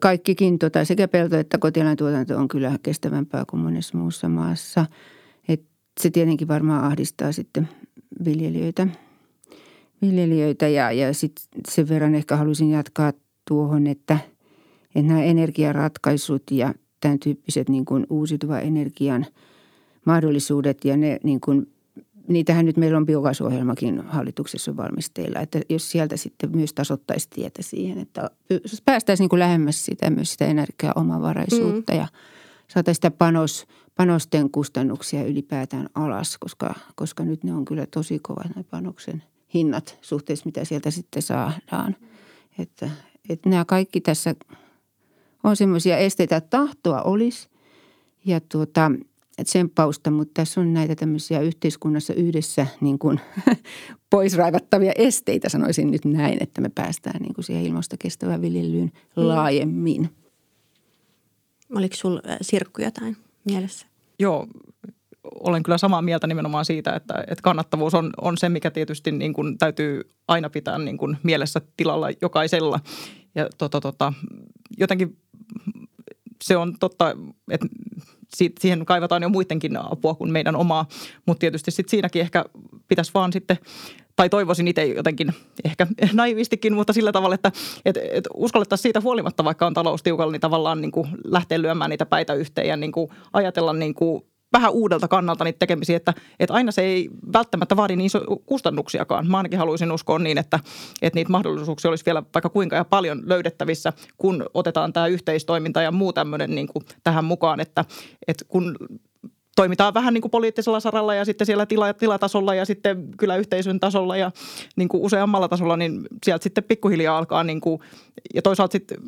kaikkikin 0.00 0.58
tota, 0.58 0.84
sekä 0.84 1.08
pelto 1.08 1.36
että 1.36 1.58
kotieläintuotanto 1.58 2.36
on 2.36 2.48
kyllä 2.48 2.78
kestävämpää 2.82 3.44
kuin 3.50 3.60
monessa 3.60 3.98
muussa 3.98 4.28
maassa. 4.28 4.86
Et 5.48 5.62
se 6.00 6.10
tietenkin 6.10 6.48
varmaan 6.48 6.84
ahdistaa 6.84 7.32
sitten 7.32 7.68
viljelijöitä. 8.24 8.86
viljelijöitä 10.02 10.68
ja, 10.68 10.92
ja 10.92 11.14
sitten 11.14 11.44
sen 11.68 11.88
verran 11.88 12.14
ehkä 12.14 12.36
haluaisin 12.36 12.70
jatkaa 12.70 13.12
tuohon, 13.48 13.86
että, 13.86 14.18
että 14.94 15.12
nämä 15.12 15.22
energiaratkaisut 15.22 16.42
ja 16.50 16.74
tämän 17.00 17.18
tyyppiset 17.18 17.68
niin 17.68 17.84
kuin 17.84 18.06
uusiutuvan 18.10 18.62
energian 18.62 19.26
mahdollisuudet 20.04 20.84
ja 20.84 20.96
ne 20.96 21.18
niin 21.22 21.40
kuin 21.40 21.71
niitähän 22.28 22.66
nyt 22.66 22.76
meillä 22.76 22.98
on 22.98 23.06
biokaasuohjelmakin 23.06 24.00
hallituksessa 24.00 24.76
valmisteilla, 24.76 25.40
että 25.40 25.60
jos 25.68 25.90
sieltä 25.90 26.16
sitten 26.16 26.56
myös 26.56 26.74
tasottaisi 26.74 27.30
tietä 27.30 27.62
siihen, 27.62 27.98
että 27.98 28.30
päästäisiin 28.84 29.24
niin 29.24 29.30
kuin 29.30 29.40
lähemmäs 29.40 29.84
sitä 29.84 30.10
myös 30.10 30.32
sitä 30.32 30.46
energiaomavaraisuutta 30.46 31.92
mm. 31.92 31.98
ja 31.98 32.06
saataisiin 32.68 32.94
sitä 32.94 33.10
panos, 33.10 33.66
panosten 33.94 34.50
kustannuksia 34.50 35.24
ylipäätään 35.24 35.88
alas, 35.94 36.38
koska, 36.38 36.74
koska 36.94 37.24
nyt 37.24 37.44
ne 37.44 37.54
on 37.54 37.64
kyllä 37.64 37.86
tosi 37.86 38.18
kovat 38.18 38.56
ne 38.56 38.62
panoksen 38.62 39.22
hinnat 39.54 39.98
suhteessa, 40.00 40.46
mitä 40.46 40.64
sieltä 40.64 40.90
sitten 40.90 41.22
saadaan. 41.22 41.96
Että, 42.58 42.90
että 43.28 43.48
nämä 43.48 43.64
kaikki 43.64 44.00
tässä 44.00 44.34
on 45.44 45.56
semmoisia 45.56 45.96
esteitä, 45.96 46.36
että 46.36 46.58
tahtoa 46.58 47.02
olisi 47.02 47.48
ja 48.24 48.40
tuota, 48.40 48.90
tsemppausta, 49.44 50.10
mutta 50.10 50.32
tässä 50.34 50.60
on 50.60 50.72
näitä 50.72 50.94
tämmöisiä 50.94 51.40
yhteiskunnassa 51.40 52.14
yhdessä 52.14 52.66
niin 52.80 52.98
kuin 52.98 53.20
poisraivattavia 54.10 54.92
esteitä, 54.96 55.48
sanoisin 55.48 55.90
nyt 55.90 56.04
näin, 56.04 56.42
että 56.42 56.60
me 56.60 56.68
päästään 56.74 57.22
niin 57.22 57.34
kuin 57.34 57.44
siihen 57.44 57.66
ilmastokestävään 57.66 58.42
viljelyyn 58.42 58.92
mm. 59.16 59.28
laajemmin. 59.28 60.10
Oliko 61.74 61.96
sinulla 61.96 62.22
äh, 62.30 62.36
Sirkku 62.40 62.82
jotain 62.82 63.16
mielessä? 63.44 63.86
Joo, 64.18 64.46
olen 65.24 65.62
kyllä 65.62 65.78
samaa 65.78 66.02
mieltä 66.02 66.26
nimenomaan 66.26 66.64
siitä, 66.64 66.92
että, 66.92 67.14
että 67.20 67.42
kannattavuus 67.42 67.94
on, 67.94 68.10
on 68.20 68.38
se, 68.38 68.48
mikä 68.48 68.70
tietysti 68.70 69.12
niin 69.12 69.32
kuin 69.32 69.58
täytyy 69.58 70.02
aina 70.28 70.50
pitää 70.50 70.78
niin 70.78 70.98
kuin 70.98 71.16
mielessä 71.22 71.60
tilalla 71.76 72.08
jokaisella. 72.22 72.80
Ja 73.34 73.48
tota, 73.58 73.80
tota, 73.80 74.12
jotenkin 74.78 75.16
se 76.42 76.56
on 76.56 76.74
totta, 76.80 77.16
että 77.50 77.66
siihen 78.60 78.86
kaivataan 78.86 79.22
jo 79.22 79.28
muidenkin 79.28 79.76
apua 79.76 80.14
kuin 80.14 80.32
meidän 80.32 80.56
omaa, 80.56 80.86
mutta 81.26 81.40
tietysti 81.40 81.70
sit 81.70 81.88
siinäkin 81.88 82.22
ehkä 82.22 82.44
pitäisi 82.88 83.10
vaan 83.14 83.32
sitten 83.32 83.58
tai 84.16 84.28
toivoisin 84.28 84.68
itse 84.68 84.86
jotenkin 84.86 85.32
ehkä 85.64 85.86
naivistikin, 86.12 86.74
mutta 86.74 86.92
sillä 86.92 87.12
tavalla, 87.12 87.34
että 87.34 87.52
et, 87.84 87.96
et 87.96 88.28
uskallettaisiin 88.34 88.82
siitä 88.82 89.00
huolimatta, 89.00 89.44
vaikka 89.44 89.66
on 89.66 89.74
talous 89.74 90.02
tiukalla, 90.02 90.32
niin 90.32 90.40
tavallaan 90.40 90.80
niin 90.80 90.92
kuin 90.92 91.08
lähteä 91.24 91.62
lyömään 91.62 91.90
niitä 91.90 92.06
päitä 92.06 92.34
yhteen 92.34 92.68
ja 92.68 92.76
niin 92.76 92.92
kuin 92.92 93.08
ajatella 93.32 93.72
niin 93.72 93.94
kuin 93.94 94.22
vähän 94.52 94.72
uudelta 94.72 95.08
kannalta 95.08 95.44
niitä 95.44 95.58
tekemisiä, 95.58 95.96
että, 95.96 96.14
että 96.40 96.54
aina 96.54 96.72
se 96.72 96.82
ei 96.82 97.10
välttämättä 97.32 97.76
vaadi 97.76 97.96
niin 97.96 98.06
iso 98.06 98.20
kustannuksiakaan. 98.46 99.30
Mä 99.30 99.36
ainakin 99.36 99.58
haluaisin 99.58 99.92
uskoa 99.92 100.18
niin, 100.18 100.38
että, 100.38 100.60
että 101.02 101.18
niitä 101.18 101.30
mahdollisuuksia 101.30 101.88
olisi 101.88 102.06
vielä 102.06 102.22
vaikka 102.34 102.48
kuinka 102.48 102.76
ja 102.76 102.84
paljon 102.84 103.22
löydettävissä, 103.26 103.92
kun 104.18 104.46
otetaan 104.54 104.92
tämä 104.92 105.06
yhteistoiminta 105.06 105.82
ja 105.82 105.92
muu 105.92 106.12
tämmöinen 106.12 106.54
niin 106.54 106.66
kuin 106.66 106.84
tähän 107.04 107.24
mukaan, 107.24 107.60
että, 107.60 107.84
että 108.28 108.44
kun 108.48 108.76
toimitaan 109.56 109.94
vähän 109.94 110.14
niin 110.14 110.22
kuin 110.22 110.30
poliittisella 110.30 110.80
saralla 110.80 111.14
ja 111.14 111.24
sitten 111.24 111.46
siellä 111.46 111.66
tila, 111.66 111.94
tilatasolla 111.94 112.54
ja 112.54 112.64
sitten 112.64 113.08
kyläyhteisön 113.16 113.80
tasolla 113.80 114.16
ja 114.16 114.30
niin 114.76 114.88
kuin 114.88 115.02
useammalla 115.02 115.48
tasolla, 115.48 115.76
niin 115.76 116.02
sieltä 116.24 116.42
sitten 116.42 116.64
pikkuhiljaa 116.64 117.18
alkaa 117.18 117.44
niin 117.44 117.60
kuin, 117.60 117.80
ja 118.34 118.42
toisaalta 118.42 118.72
sitten 118.72 118.98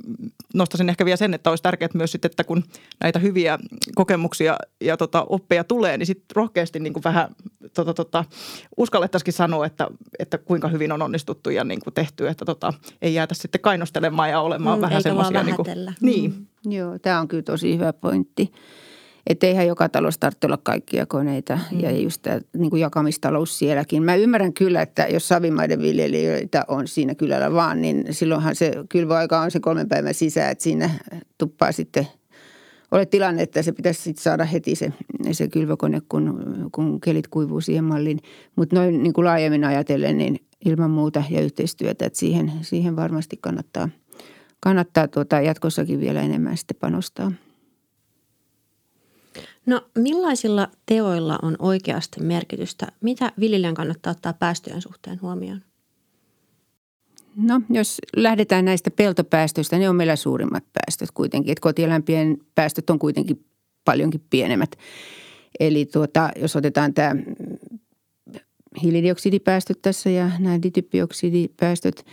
nostaisin 0.54 0.88
ehkä 0.88 1.04
vielä 1.04 1.16
sen, 1.16 1.34
että 1.34 1.50
olisi 1.50 1.62
tärkeää 1.62 1.88
myös 1.94 2.12
sitten, 2.12 2.30
että 2.30 2.44
kun 2.44 2.64
näitä 3.00 3.18
hyviä 3.18 3.58
kokemuksia 3.94 4.56
ja 4.80 4.96
tota, 4.96 5.26
oppeja 5.28 5.64
tulee, 5.64 5.98
niin 5.98 6.06
sitten 6.06 6.36
rohkeasti 6.36 6.80
niin 6.80 6.92
kuin 6.92 7.04
vähän 7.04 7.28
tota, 7.74 7.94
tota, 7.94 8.24
uskallettaisikin 8.76 9.34
sanoa, 9.34 9.66
että, 9.66 9.88
että 10.18 10.38
kuinka 10.38 10.68
hyvin 10.68 10.92
on 10.92 11.02
onnistuttu 11.02 11.50
ja 11.50 11.64
niin 11.64 11.80
kuin 11.80 11.94
tehty, 11.94 12.28
että 12.28 12.44
tota, 12.44 12.72
ei 13.02 13.14
jäätä 13.14 13.34
sitten 13.34 13.60
kainostelemaan 13.60 14.30
ja 14.30 14.40
olemaan 14.40 14.78
mm, 14.78 14.82
vähän 14.82 15.02
semmoisia. 15.02 15.42
Niin, 15.42 15.56
kuin, 15.56 15.66
niin. 16.00 16.34
Mm. 16.66 16.72
Joo, 16.72 16.98
tämä 16.98 17.20
on 17.20 17.28
kyllä 17.28 17.42
tosi 17.42 17.74
hyvä 17.74 17.92
pointti. 17.92 18.52
Että 19.26 19.46
eihän 19.46 19.66
joka 19.66 19.88
talossa 19.88 20.20
tarvitse 20.20 20.46
olla 20.46 20.58
kaikkia 20.62 21.06
koneita 21.06 21.58
mm. 21.72 21.80
ja 21.80 21.90
just 21.90 22.22
tämä 22.22 22.40
niin 22.56 22.70
kuin 22.70 22.80
jakamistalous 22.80 23.58
sielläkin. 23.58 24.02
Mä 24.02 24.14
ymmärrän 24.14 24.52
kyllä, 24.52 24.82
että 24.82 25.06
jos 25.06 25.28
savimaiden 25.28 25.82
viljelijöitä 25.82 26.64
on 26.68 26.88
siinä 26.88 27.14
kylällä 27.14 27.52
vaan, 27.52 27.82
niin 27.82 28.04
silloinhan 28.10 28.54
se 28.54 28.72
kylvöaika 28.88 29.40
on 29.40 29.50
se 29.50 29.60
kolmen 29.60 29.88
päivän 29.88 30.14
sisään, 30.14 30.52
että 30.52 30.64
siinä 30.64 30.90
tuppaa 31.38 31.72
sitten 31.72 32.06
ole 32.90 33.06
tilanne, 33.06 33.42
että 33.42 33.62
se 33.62 33.72
pitäisi 33.72 34.02
sitten 34.02 34.22
saada 34.22 34.44
heti 34.44 34.74
se, 34.74 34.92
se 35.32 35.48
kylvökone, 35.48 36.02
kun, 36.08 36.68
kun 36.72 37.00
kelit 37.00 37.28
kuivuu 37.28 37.60
siihen 37.60 37.84
malliin. 37.84 38.18
Mutta 38.56 38.76
noin 38.76 39.02
niin 39.02 39.12
kuin 39.12 39.24
laajemmin 39.24 39.64
ajatellen, 39.64 40.18
niin 40.18 40.38
ilman 40.64 40.90
muuta 40.90 41.22
ja 41.30 41.40
yhteistyötä, 41.40 42.06
että 42.06 42.18
siihen, 42.18 42.52
siihen 42.62 42.96
varmasti 42.96 43.36
kannattaa, 43.40 43.88
kannattaa 44.60 45.08
tuota 45.08 45.40
jatkossakin 45.40 46.00
vielä 46.00 46.22
enemmän 46.22 46.56
sitten 46.56 46.76
panostaa. 46.80 47.32
No 49.66 49.80
millaisilla 49.98 50.68
teoilla 50.86 51.38
on 51.42 51.56
oikeasti 51.58 52.22
merkitystä? 52.22 52.86
Mitä 53.00 53.32
viljelijän 53.40 53.74
kannattaa 53.74 54.10
ottaa 54.10 54.32
päästöjen 54.32 54.82
suhteen 54.82 55.20
huomioon? 55.22 55.60
No 57.36 57.60
jos 57.70 57.98
lähdetään 58.16 58.64
näistä 58.64 58.90
peltopäästöistä, 58.90 59.78
ne 59.78 59.88
on 59.88 59.96
meillä 59.96 60.16
suurimmat 60.16 60.64
päästöt 60.72 61.10
kuitenkin. 61.10 61.52
Että 61.52 61.62
kotieläinpien 61.62 62.38
päästöt 62.54 62.90
on 62.90 62.98
kuitenkin 62.98 63.44
paljonkin 63.84 64.22
pienemmät. 64.30 64.76
Eli 65.60 65.86
tuota, 65.86 66.30
jos 66.36 66.56
otetaan 66.56 66.94
tämä 66.94 67.14
hiilidioksidipäästöt 68.82 69.78
tässä 69.82 70.10
ja 70.10 70.30
nämä 70.38 70.62
ditypioksidipäästöt. 70.62 72.06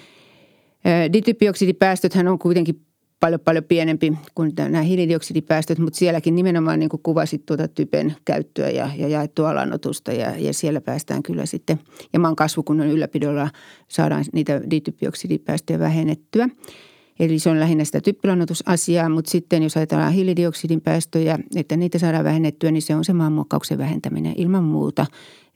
Ditypioksidipäästöthän 1.13 2.27
on 2.27 2.39
kuitenkin 2.39 2.85
paljon 3.21 3.39
paljon 3.39 3.63
pienempi 3.63 4.13
kuin 4.35 4.53
nämä 4.57 4.81
hiilidioksidipäästöt, 4.81 5.79
mutta 5.79 5.99
sielläkin 5.99 6.35
nimenomaan 6.35 6.79
niin 6.79 6.89
kuin 6.89 7.03
kuvasit 7.03 7.45
tuota 7.45 7.67
typen 7.67 8.15
käyttöä 8.25 8.69
ja, 8.69 8.89
ja 8.97 9.07
jaettua 9.07 9.55
lannotusta 9.55 10.11
ja, 10.11 10.33
ja 10.37 10.53
siellä 10.53 10.81
päästään 10.81 11.23
kyllä 11.23 11.45
sitten 11.45 11.79
ja 12.13 12.19
maan 12.19 12.35
kasvukunnon 12.35 12.87
ylläpidolla 12.87 13.49
saadaan 13.87 14.25
niitä 14.33 14.61
ditypioksidipäästöjä 14.69 15.79
vähennettyä. 15.79 16.49
Eli 17.19 17.39
se 17.39 17.49
on 17.49 17.59
lähinnä 17.59 17.83
sitä 17.83 18.01
typpilannotusasiaa, 18.01 19.09
mutta 19.09 19.31
sitten 19.31 19.63
jos 19.63 19.77
ajatellaan 19.77 20.13
hiilidioksidin 20.13 20.81
päästöjä, 20.81 21.39
että 21.55 21.77
niitä 21.77 21.99
saadaan 21.99 22.23
vähennettyä, 22.23 22.71
niin 22.71 22.81
se 22.81 22.95
on 22.95 23.05
se 23.05 23.13
maanmuokkauksen 23.13 23.77
vähentäminen 23.77 24.33
ilman 24.37 24.63
muuta. 24.63 25.05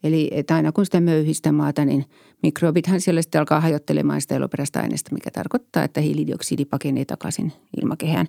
Eli 0.06 0.30
että 0.32 0.56
aina 0.56 0.72
kun 0.72 0.86
sitä 0.86 1.02
möyhistä 1.02 1.52
maata, 1.52 1.86
niin 1.86 2.06
mikrobithan 2.44 3.02
siellä 3.02 3.22
sitten 3.22 3.40
alkaa 3.40 3.62
hajottelemaan 3.62 4.22
sitä 4.22 4.36
eloperäistä 4.36 4.80
aineesta, 4.80 5.14
mikä 5.14 5.32
tarkoittaa, 5.32 5.84
että 5.84 6.02
hiilidioksidi 6.02 6.66
pakenee 6.66 7.06
takaisin 7.06 7.54
ilmakehään. 7.82 8.28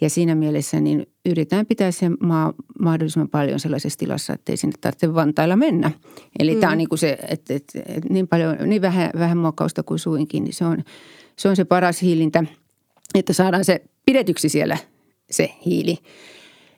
Ja 0.00 0.10
siinä 0.10 0.34
mielessä 0.34 0.80
niin 0.80 1.06
yritetään 1.26 1.66
pitää 1.66 1.90
se 1.90 2.10
maa 2.20 2.52
mahdollisimman 2.80 3.28
paljon 3.28 3.60
sellaisessa 3.60 3.98
tilassa, 3.98 4.32
että 4.32 4.52
ei 4.52 4.56
sinne 4.56 4.74
tarvitse 4.80 5.14
vantailla 5.14 5.56
mennä. 5.56 5.90
Eli 6.38 6.54
mm. 6.54 6.60
tämä 6.60 6.72
on 6.72 6.78
niin 6.78 6.88
kuin 6.88 6.98
se, 6.98 7.18
että, 7.28 7.54
että, 7.54 7.78
että 7.86 8.08
niin, 8.10 8.28
paljon, 8.28 8.56
niin 8.64 8.82
vähän, 8.82 9.10
vähän 9.18 9.38
muokkausta 9.38 9.82
kuin 9.82 9.98
suinkin, 9.98 10.44
niin 10.44 10.54
se 10.54 10.64
on, 10.64 10.84
se 11.38 11.48
on 11.48 11.56
se 11.56 11.64
paras 11.64 12.02
hiilintä, 12.02 12.44
että 13.14 13.32
saadaan 13.32 13.64
se 13.64 13.82
pidetyksi 14.06 14.48
siellä 14.48 14.78
se 15.30 15.50
hiili. 15.66 15.98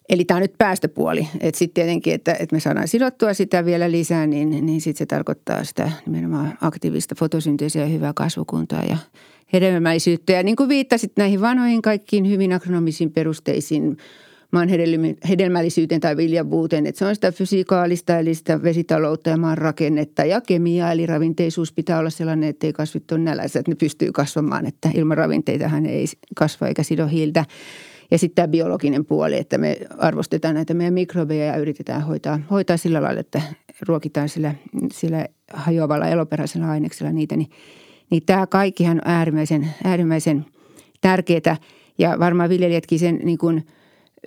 Eli 0.09 0.25
tämä 0.25 0.37
on 0.37 0.43
nyt 0.43 0.59
päästöpuoli. 0.59 1.29
Että 1.41 1.59
sitten 1.59 1.75
tietenkin, 1.75 2.15
että, 2.15 2.33
että 2.33 2.57
me 2.57 2.61
saadaan 2.61 2.89
sidottua 2.89 3.35
sitä 3.35 3.65
vielä 3.65 3.91
lisää, 3.91 4.27
niin, 4.27 4.67
niin 4.67 4.81
sitten 4.81 4.99
se 4.99 5.07
tarkoittaa 5.07 5.65
sitä 5.65 5.93
nimenomaan 6.07 6.59
aktiivista 6.61 7.15
fotosynteesiä 7.19 7.83
ja 7.83 7.89
hyvää 7.89 8.13
kasvukuntaa 8.15 8.83
ja 8.89 8.97
hedelmällisyyttä. 9.53 10.33
Ja 10.33 10.43
niin 10.43 10.57
kuin 10.57 10.69
viittasit 10.69 11.13
näihin 11.17 11.41
vanhoihin 11.41 11.83
kaikkiin 11.83 12.29
hyvin 12.31 12.53
agronomisiin 12.53 13.13
perusteisiin 13.13 13.97
maan 14.53 14.69
hedelmällisyyteen 15.29 16.01
tai 16.01 16.17
viljavuuteen, 16.17 16.87
että 16.87 16.99
se 16.99 17.05
on 17.05 17.15
sitä 17.15 17.33
fysikaalista 17.33 18.19
eli 18.19 18.35
sitä 18.35 18.63
vesitaloutta 18.63 19.31
ja 19.31 19.37
maan 19.37 19.59
rakennetta 19.59 20.25
ja 20.25 20.41
kemiaa, 20.41 20.93
eli 20.93 21.07
ravinteisuus 21.07 21.73
pitää 21.73 21.99
olla 21.99 22.11
sellainen, 22.11 22.49
että 22.49 22.67
ei 22.67 22.73
kasvit 22.73 23.13
ole 23.13 23.21
nälässä, 23.21 23.59
että 23.59 23.71
ne 23.71 23.77
pystyy 23.77 24.13
kasvamaan, 24.13 24.67
että 24.67 24.91
ilman 24.95 25.17
ravinteitahan 25.17 25.87
ei 25.87 26.07
kasva 26.37 26.69
eikä 26.69 26.83
sido 26.83 27.07
hiiltä. 27.07 27.45
Ja 28.11 28.19
sitten 28.19 28.35
tämä 28.35 28.49
biologinen 28.49 29.05
puoli, 29.05 29.37
että 29.37 29.59
me 29.59 29.77
arvostetaan 29.99 30.55
näitä 30.55 30.75
meidän 30.75 30.95
mikrobeja 30.95 31.45
ja 31.45 31.57
yritetään 31.57 32.03
hoitaa, 32.03 32.41
hoitaa 32.51 32.77
sillä 32.77 33.03
lailla, 33.03 33.21
että 33.21 33.43
ruokitaan 33.89 34.29
sillä, 34.29 34.55
sillä 34.93 35.27
hajoavalla 35.53 36.09
eloperäisellä 36.09 36.71
aineksella 36.71 37.13
niitä. 37.13 37.37
Niin, 37.37 37.51
niin 38.11 38.23
tämä 38.27 38.47
kaikkihan 38.47 38.97
on 38.97 39.03
äärimmäisen, 39.13 39.69
äärimmäisen 39.85 40.47
tärkeää 41.01 41.57
ja 41.99 42.19
varmaan 42.19 42.49
viljelijätkin 42.49 42.99
sen 42.99 43.21
niin 43.23 43.39
kuin 43.39 43.67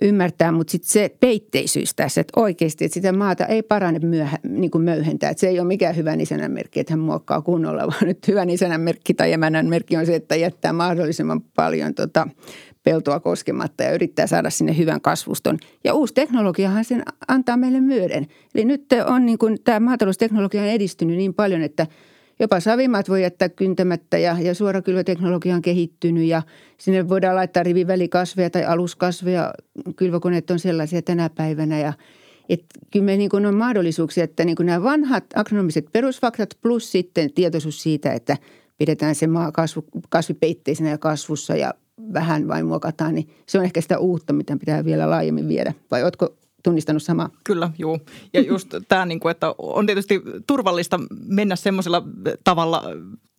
ymmärtää, 0.02 0.52
mutta 0.52 0.70
sitten 0.70 0.90
se 0.90 1.16
peitteisyys 1.20 1.94
tässä, 1.94 2.20
että 2.20 2.40
oikeasti 2.40 2.84
että 2.84 2.94
sitä 2.94 3.12
maata 3.12 3.46
ei 3.46 3.62
parane 3.62 3.98
myöhä, 3.98 4.38
niin 4.48 4.70
kuin 4.70 4.84
möyhentää. 4.84 5.30
Että 5.30 5.40
se 5.40 5.48
ei 5.48 5.60
ole 5.60 5.68
mikään 5.68 5.96
hyvän 5.96 6.20
isännän 6.20 6.52
merkki, 6.52 6.80
että 6.80 6.92
hän 6.92 7.00
muokkaa 7.00 7.42
kunnolla, 7.42 7.86
vaan 7.90 8.06
nyt 8.06 8.28
hyvän 8.28 8.50
isännän 8.50 8.80
merkki 8.80 9.14
tai 9.14 9.32
emännän 9.32 9.66
merkki 9.66 9.96
on 9.96 10.06
se, 10.06 10.14
että 10.14 10.36
jättää 10.36 10.72
mahdollisimman 10.72 11.40
paljon 11.40 11.94
tota, 11.94 12.28
peltoa 12.82 13.20
koskematta 13.20 13.82
ja 13.82 13.92
yrittää 13.94 14.26
saada 14.26 14.50
sinne 14.50 14.76
hyvän 14.76 15.00
kasvuston. 15.00 15.58
Ja 15.84 15.94
uusi 15.94 16.14
teknologiahan 16.14 16.84
sen 16.84 17.02
antaa 17.28 17.56
meille 17.56 17.80
myöden. 17.80 18.26
Eli 18.54 18.64
nyt 18.64 18.86
on 19.06 19.26
niin 19.26 19.38
kuin, 19.38 19.58
tämä 19.64 19.80
maatalousteknologia 19.80 20.62
on 20.62 20.68
edistynyt 20.68 21.16
niin 21.16 21.34
paljon, 21.34 21.62
että– 21.62 21.86
Jopa 22.40 22.60
savimaat 22.60 23.08
voi 23.08 23.22
jättää 23.22 23.48
kyntämättä 23.48 24.18
ja, 24.18 24.36
ja 24.40 24.54
suorakylväteknologia 24.54 25.54
on 25.54 25.62
kehittynyt 25.62 26.24
ja 26.24 26.42
sinne 26.78 27.08
voidaan 27.08 27.36
laittaa 27.36 27.62
rivivälikasveja 27.62 28.50
tai 28.50 28.64
aluskasveja. 28.64 29.54
Kylvökoneet 29.96 30.50
on 30.50 30.58
sellaisia 30.58 31.02
tänä 31.02 31.30
päivänä 31.30 31.78
ja 31.78 31.92
et 32.48 32.64
kyllä 32.90 33.04
me 33.04 33.16
niin 33.16 33.46
on 33.46 33.54
mahdollisuuksia, 33.54 34.24
että 34.24 34.44
niin 34.44 34.56
nämä 34.62 34.82
vanhat 34.82 35.24
agronomiset 35.34 35.86
perusfaktat 35.92 36.48
plus 36.62 36.92
sitten 36.92 37.32
tietoisuus 37.32 37.82
siitä, 37.82 38.12
että 38.12 38.36
pidetään 38.78 39.14
se 39.14 39.26
maa 39.26 39.52
kasvu, 39.52 39.84
kasvipeitteisenä 40.08 40.90
ja 40.90 40.98
kasvussa 40.98 41.56
ja 41.56 41.74
vähän 42.12 42.48
vain 42.48 42.66
muokataan, 42.66 43.14
niin 43.14 43.28
se 43.48 43.58
on 43.58 43.64
ehkä 43.64 43.80
sitä 43.80 43.98
uutta, 43.98 44.32
mitä 44.32 44.56
pitää 44.56 44.84
vielä 44.84 45.10
laajemmin 45.10 45.48
viedä. 45.48 45.74
Vai 45.90 46.02
oletko 46.02 46.36
tunnistanut 46.62 47.02
samaa. 47.02 47.30
Kyllä, 47.44 47.70
juu. 47.78 47.98
Ja 48.32 48.40
just 48.40 48.68
tämä, 48.88 49.06
niin 49.06 49.20
kuin, 49.20 49.30
että 49.30 49.54
on 49.58 49.86
tietysti 49.86 50.22
turvallista 50.46 51.00
mennä 51.26 51.56
semmoisella 51.56 52.02
tavalla 52.44 52.82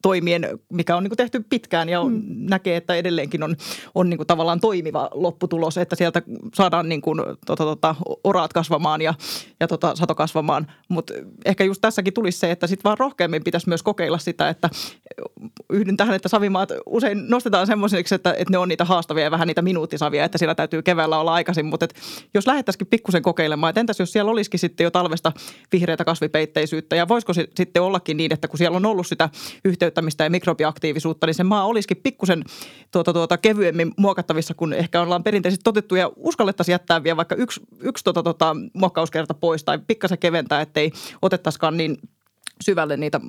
toimien, 0.04 0.60
mikä 0.70 0.96
on 0.96 1.04
niin 1.04 1.10
kuin 1.10 1.18
tehty 1.18 1.46
pitkään 1.50 1.90
ja 1.90 2.02
on, 2.02 2.14
mm. 2.14 2.22
näkee, 2.26 2.76
että 2.76 2.96
edelleenkin 2.96 3.44
on, 3.44 3.56
on 3.96 4.10
niin 4.10 4.18
kuin 4.18 4.28
tavallaan 4.28 4.60
toimiva 4.60 5.10
lopputulos, 5.14 5.78
että 5.78 5.96
sieltä 5.96 6.22
saadaan 6.54 6.90
niin 6.90 7.02
kuin, 7.02 7.20
tota, 7.46 7.64
tota, 7.64 7.96
oraat 8.24 8.54
kasvamaan 8.54 9.02
ja, 9.02 9.14
ja 9.60 9.68
tota, 9.68 9.96
sato 9.96 10.16
kasvamaan. 10.16 10.72
Mutta 10.90 11.14
ehkä 11.46 11.64
just 11.64 11.82
tässäkin 11.82 12.14
tulisi 12.14 12.40
se, 12.40 12.52
että 12.52 12.68
sitten 12.68 12.84
vaan 12.84 12.98
rohkeammin 12.98 13.44
pitäisi 13.44 13.70
myös 13.70 13.84
kokeilla 13.84 14.18
sitä, 14.18 14.50
että 14.50 14.70
yhdyn 15.70 15.98
tähän, 15.98 16.16
että 16.16 16.30
savimaat 16.30 16.70
usein 16.86 17.30
nostetaan 17.30 17.68
semmoisiksi, 17.68 18.16
että, 18.16 18.34
että 18.34 18.52
ne 18.52 18.58
on 18.58 18.68
niitä 18.68 18.86
haastavia 18.86 19.24
ja 19.24 19.32
vähän 19.32 19.48
niitä 19.48 19.62
minuuttisavia, 19.62 20.26
että 20.26 20.38
siellä 20.38 20.56
täytyy 20.56 20.82
keväällä 20.82 21.20
olla 21.20 21.34
aikaisin. 21.34 21.66
Mutta 21.66 21.88
jos 22.34 22.48
lähettäisikin 22.48 22.88
pikkusen 22.88 23.22
kokeilemaan, 23.22 23.70
että 23.70 23.80
entäs 23.80 24.00
jos 24.00 24.12
siellä 24.12 24.32
olisikin 24.32 24.60
sitten 24.60 24.84
jo 24.84 24.92
talvesta 24.92 25.32
vihreitä 25.72 26.06
kasvipeitteisyyttä 26.06 26.96
ja 26.96 27.08
voisiko 27.08 27.34
sitten 27.34 27.82
ollakin 27.82 28.18
niin, 28.18 28.34
että 28.34 28.48
kun 28.48 28.58
siellä 28.58 28.78
on 28.78 28.86
ollut 28.86 29.08
sitä 29.08 29.30
yhteyttä 29.66 29.93
käyttämistä 29.94 30.24
ja 30.24 30.30
mikrobiaktiivisuutta, 30.30 31.28
niin 31.28 31.34
se 31.34 31.44
maa 31.44 31.66
olisikin 31.66 31.98
pikkusen 32.04 32.44
tuota, 32.92 33.14
tuota, 33.14 33.38
kevyemmin 33.38 33.92
muokattavissa, 33.98 34.54
kun 34.54 34.74
ehkä 34.74 35.02
ollaan 35.02 35.24
perinteisesti 35.24 35.64
totettu 35.64 35.96
ja 35.96 36.12
uskallettaisiin 36.16 36.74
jättää 36.74 37.04
vielä 37.04 37.18
vaikka 37.18 37.36
yksi, 37.36 37.62
yksi 37.80 38.04
tuota, 38.04 38.24
tuota, 38.24 38.56
muokkauskerta 38.74 39.34
pois 39.34 39.64
tai 39.64 39.80
pikkasen 39.88 40.18
keventää, 40.18 40.62
ettei 40.62 40.92
otettaisikaan 41.22 41.78
niin 41.78 41.98
syvälle 42.64 42.98
niitä, 42.98 43.20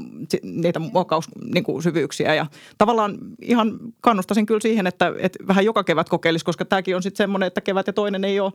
niitä 0.42 0.78
muokkaussyvyyksiä. 0.78 2.28
Niin 2.28 2.36
ja 2.36 2.46
tavallaan 2.78 3.18
ihan 3.42 3.78
kannustaisin 4.00 4.46
kyllä 4.46 4.60
siihen, 4.60 4.86
että, 4.86 5.12
että 5.18 5.38
vähän 5.46 5.64
joka 5.64 5.84
kevät 5.84 6.08
kokeilisi, 6.08 6.44
koska 6.44 6.64
tämäkin 6.64 6.96
on 6.96 7.02
sitten 7.02 7.24
semmoinen, 7.24 7.46
että 7.46 7.60
kevät 7.60 7.86
ja 7.86 7.92
toinen 7.92 8.24
ei 8.24 8.40
ole 8.40 8.52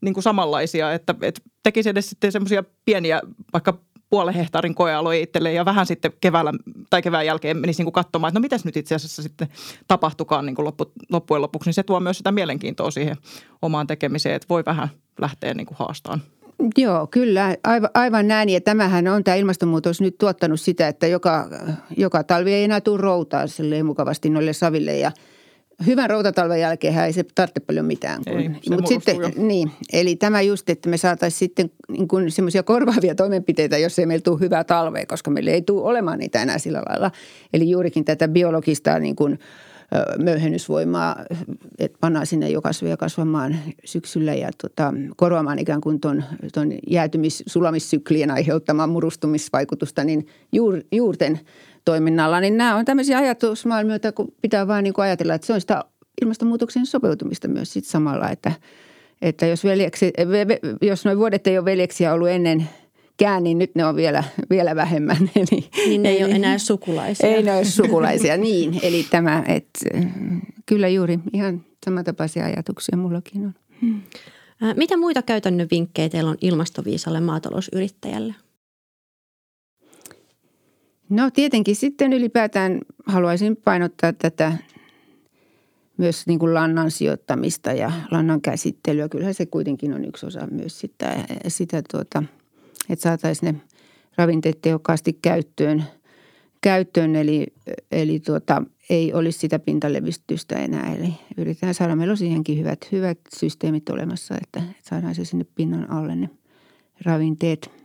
niin 0.00 0.14
kuin 0.14 0.24
samanlaisia. 0.24 0.92
Että, 0.92 1.14
että 1.22 1.40
tekisi 1.62 1.88
edes 1.88 2.10
sitten 2.10 2.32
semmoisia 2.32 2.64
pieniä 2.84 3.20
vaikka 3.52 3.78
puolen 4.10 4.34
hehtaarin 4.34 4.74
koealue 4.74 5.20
itselleen 5.20 5.54
ja 5.54 5.64
vähän 5.64 5.86
sitten 5.86 6.12
keväällä 6.20 6.52
tai 6.90 7.02
kevään 7.02 7.26
jälkeen 7.26 7.56
menisi 7.56 7.80
niin 7.80 7.84
kuin 7.84 8.04
katsomaan, 8.04 8.28
että 8.28 8.38
no 8.38 8.42
mitäs 8.42 8.64
nyt 8.64 8.76
itse 8.76 8.94
asiassa 8.94 9.22
sitten 9.22 9.48
tapahtukaan 9.88 10.46
niin 10.46 10.56
kuin 10.56 10.66
loppu, 10.66 10.92
loppujen 11.10 11.42
lopuksi, 11.42 11.68
niin 11.68 11.74
se 11.74 11.82
tuo 11.82 12.00
myös 12.00 12.18
sitä 12.18 12.32
mielenkiintoa 12.32 12.90
siihen 12.90 13.16
omaan 13.62 13.86
tekemiseen, 13.86 14.34
että 14.34 14.46
voi 14.48 14.62
vähän 14.66 14.88
lähteä 15.20 15.54
niin 15.54 15.66
kuin 15.66 15.78
haastaan. 15.78 16.22
Joo, 16.76 17.06
kyllä. 17.06 17.56
Aivan, 17.64 17.90
aivan 17.94 18.28
näin. 18.28 18.48
Ja 18.48 18.60
tämähän 18.60 19.08
on 19.08 19.24
tämä 19.24 19.34
ilmastonmuutos 19.34 20.00
nyt 20.00 20.18
tuottanut 20.18 20.60
sitä, 20.60 20.88
että 20.88 21.06
joka, 21.06 21.48
joka 21.96 22.24
talvi 22.24 22.54
ei 22.54 22.64
enää 22.64 22.80
tule 22.80 23.00
routaa 23.00 23.44
mukavasti 23.84 24.30
noille 24.30 24.52
saville. 24.52 24.98
Ja– 24.98 25.12
hyvän 25.86 26.10
routatalven 26.10 26.60
jälkeen 26.60 26.98
ei 26.98 27.12
se 27.12 27.24
tarvitse 27.34 27.60
paljon 27.60 27.86
mitään. 27.86 28.22
Kun, 28.24 28.40
ei, 28.40 28.48
mutta 28.48 28.88
sitten, 28.88 29.16
niin, 29.36 29.70
eli 29.92 30.16
tämä 30.16 30.42
just, 30.42 30.70
että 30.70 30.88
me 30.88 30.96
saataisiin 30.96 31.38
sitten 31.38 31.70
niin 31.88 32.08
semmoisia 32.28 32.62
korvaavia 32.62 33.14
toimenpiteitä, 33.14 33.78
jos 33.78 33.98
ei 33.98 34.06
meillä 34.06 34.22
tule 34.22 34.40
hyvää 34.40 34.64
talvea, 34.64 35.06
koska 35.06 35.30
meillä 35.30 35.50
ei 35.50 35.62
tule 35.62 35.82
olemaan 35.82 36.18
niitä 36.18 36.42
enää 36.42 36.58
sillä 36.58 36.82
lailla. 36.88 37.10
Eli 37.52 37.70
juurikin 37.70 38.04
tätä 38.04 38.28
biologista 38.28 38.98
niin 38.98 39.16
kuin, 39.16 39.38
möyhennysvoimaa, 40.18 41.24
että 41.78 41.98
pannaan 42.00 42.26
sinne 42.26 42.50
jo 42.50 42.62
kasveja 42.62 42.96
kasvamaan 42.96 43.56
syksyllä 43.84 44.34
ja 44.34 44.50
tota, 44.62 44.94
korvaamaan 45.16 45.58
ikään 45.58 45.80
kuin 45.80 46.00
tuon, 46.00 46.24
tuon 46.54 46.72
jäätymis- 46.72 47.42
sulamissyklien 47.46 48.30
aiheuttamaan 48.30 48.90
murustumisvaikutusta, 48.90 50.04
niin 50.04 50.26
juur, 50.52 50.80
juurten– 50.92 51.40
toiminnalla, 51.84 52.40
niin 52.40 52.56
nämä 52.56 52.76
on 52.76 52.84
tämmöisiä 52.84 53.18
ajatusmaailmia, 53.18 54.12
kun 54.14 54.32
pitää 54.42 54.66
vain 54.66 54.82
niin 54.82 54.94
kuin 54.94 55.04
ajatella, 55.04 55.34
että 55.34 55.46
se 55.46 55.52
on 55.52 55.60
sitä 55.60 55.84
ilmastonmuutoksen 56.22 56.86
sopeutumista 56.86 57.48
myös 57.48 57.72
sit 57.72 57.84
samalla, 57.84 58.30
että, 58.30 58.52
että 59.22 59.46
jos, 59.46 59.64
veljeksi, 59.64 60.12
jos 60.82 61.04
noin 61.04 61.18
vuodet 61.18 61.46
ei 61.46 61.58
ole 61.58 61.64
veljeksiä 61.64 62.12
ollut 62.12 62.28
ennen 62.28 62.68
kään, 63.16 63.44
niin 63.44 63.58
nyt 63.58 63.74
ne 63.74 63.84
on 63.84 63.96
vielä, 63.96 64.24
vielä 64.50 64.76
vähemmän. 64.76 65.16
Eli, 65.36 65.64
niin 65.86 66.02
ne 66.02 66.08
ei 66.08 66.24
ole 66.24 66.34
enää 66.34 66.58
sukulaisia. 66.58 67.28
Ei 67.28 67.42
ne 67.42 67.56
ole 67.56 67.64
sukulaisia, 67.64 68.36
niin. 68.46 68.80
Eli 68.82 69.06
tämä, 69.10 69.44
että 69.48 69.98
kyllä 70.66 70.88
juuri 70.88 71.18
ihan 71.32 71.64
samantapaisia 71.84 72.44
ajatuksia 72.44 72.98
mullakin 72.98 73.44
on. 73.46 73.54
Mitä 74.76 74.96
muita 74.96 75.22
käytännön 75.22 75.68
vinkkejä 75.70 76.08
teillä 76.08 76.30
on 76.30 76.38
ilmastoviisalle 76.40 77.20
maatalousyrittäjälle? 77.20 78.34
No 81.10 81.30
tietenkin 81.30 81.76
sitten 81.76 82.12
ylipäätään 82.12 82.80
haluaisin 83.06 83.56
painottaa 83.56 84.12
tätä 84.12 84.52
myös 85.96 86.26
niin 86.26 86.38
kuin 86.38 86.54
lannan 86.54 86.90
sijoittamista 86.90 87.72
ja 87.72 87.92
lannan 88.10 88.40
käsittelyä. 88.40 89.08
Kyllähän 89.08 89.34
se 89.34 89.46
kuitenkin 89.46 89.94
on 89.94 90.04
yksi 90.04 90.26
osa 90.26 90.46
myös 90.50 90.80
sitä, 90.80 91.24
sitä 91.48 91.82
tuota, 91.90 92.22
että 92.88 93.02
saataisiin 93.02 93.54
ne 93.54 93.60
ravinteet 94.16 94.58
tehokkaasti 94.62 95.18
käyttöön, 95.22 95.84
käyttöön 96.60 97.16
eli, 97.16 97.46
eli 97.92 98.20
tuota, 98.20 98.62
ei 98.90 99.12
olisi 99.12 99.38
sitä 99.38 99.58
pintalevistystä 99.58 100.56
enää. 100.56 100.94
Eli 100.94 101.14
yritetään 101.36 101.74
saada, 101.74 101.96
meillä 101.96 102.12
on 102.12 102.16
siihenkin 102.16 102.58
hyvät, 102.58 102.92
hyvät 102.92 103.18
systeemit 103.36 103.88
olemassa, 103.88 104.34
että 104.42 104.62
saadaan 104.82 105.14
se 105.14 105.24
sinne 105.24 105.46
pinnan 105.54 105.90
alle 105.90 106.16
ne 106.16 106.30
ravinteet– 107.04 107.70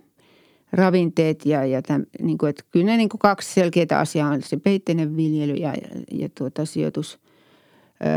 ravinteet 0.72 1.46
ja, 1.46 1.66
ja 1.66 1.82
täm, 1.82 2.06
niin 2.22 2.38
kuin, 2.38 2.50
että 2.50 2.64
kyllä 2.72 2.86
ne 2.86 2.98
niin 2.98 3.10
kuin 3.10 3.20
kaksi 3.20 3.54
selkeää 3.54 4.00
asiaa 4.00 4.30
on. 4.30 4.42
Se 4.42 4.58
peitteinen 4.58 5.18
viljely 5.18 5.54
ja, 5.54 5.70
ja, 5.70 5.88
ja 6.12 6.30
tuota 6.38 6.66
sijoitus, 6.66 7.20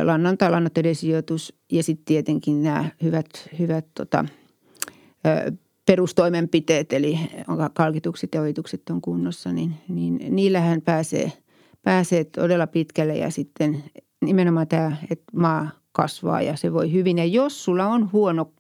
lannan 0.03 0.39
tai 0.39 0.51
lannoitteiden 0.51 0.95
sijoitus. 0.95 1.55
Ja 1.73 1.83
sitten 1.83 2.05
tietenkin 2.05 2.63
nämä 2.63 2.85
hyvät, 3.03 3.49
hyvät 3.59 3.87
tota, 3.95 4.25
perustoimenpiteet, 5.87 6.93
eli 6.93 7.19
kalkitukset 7.75 8.35
ja 8.35 8.41
ojitukset 8.41 8.91
on 8.91 9.01
kunnossa, 9.01 9.53
niin, 9.53 9.75
niin 9.89 10.19
niillähän 10.29 10.83
pääsee, 10.83 11.33
pääsee 11.83 12.25
todella 12.25 12.67
pitkälle. 12.67 13.17
Ja 13.17 13.31
sitten 13.31 13.85
nimenomaan 14.21 14.69
tämä, 14.69 14.97
että 15.11 15.25
maa 15.33 15.71
kasvaa 15.93 16.43
ja 16.43 16.57
se 16.57 16.73
voi 16.73 16.93
hyvin. 16.93 17.19
Ja 17.19 17.25
jos 17.25 17.65
sulla 17.65 17.87
on 17.87 18.13
huono 18.13 18.53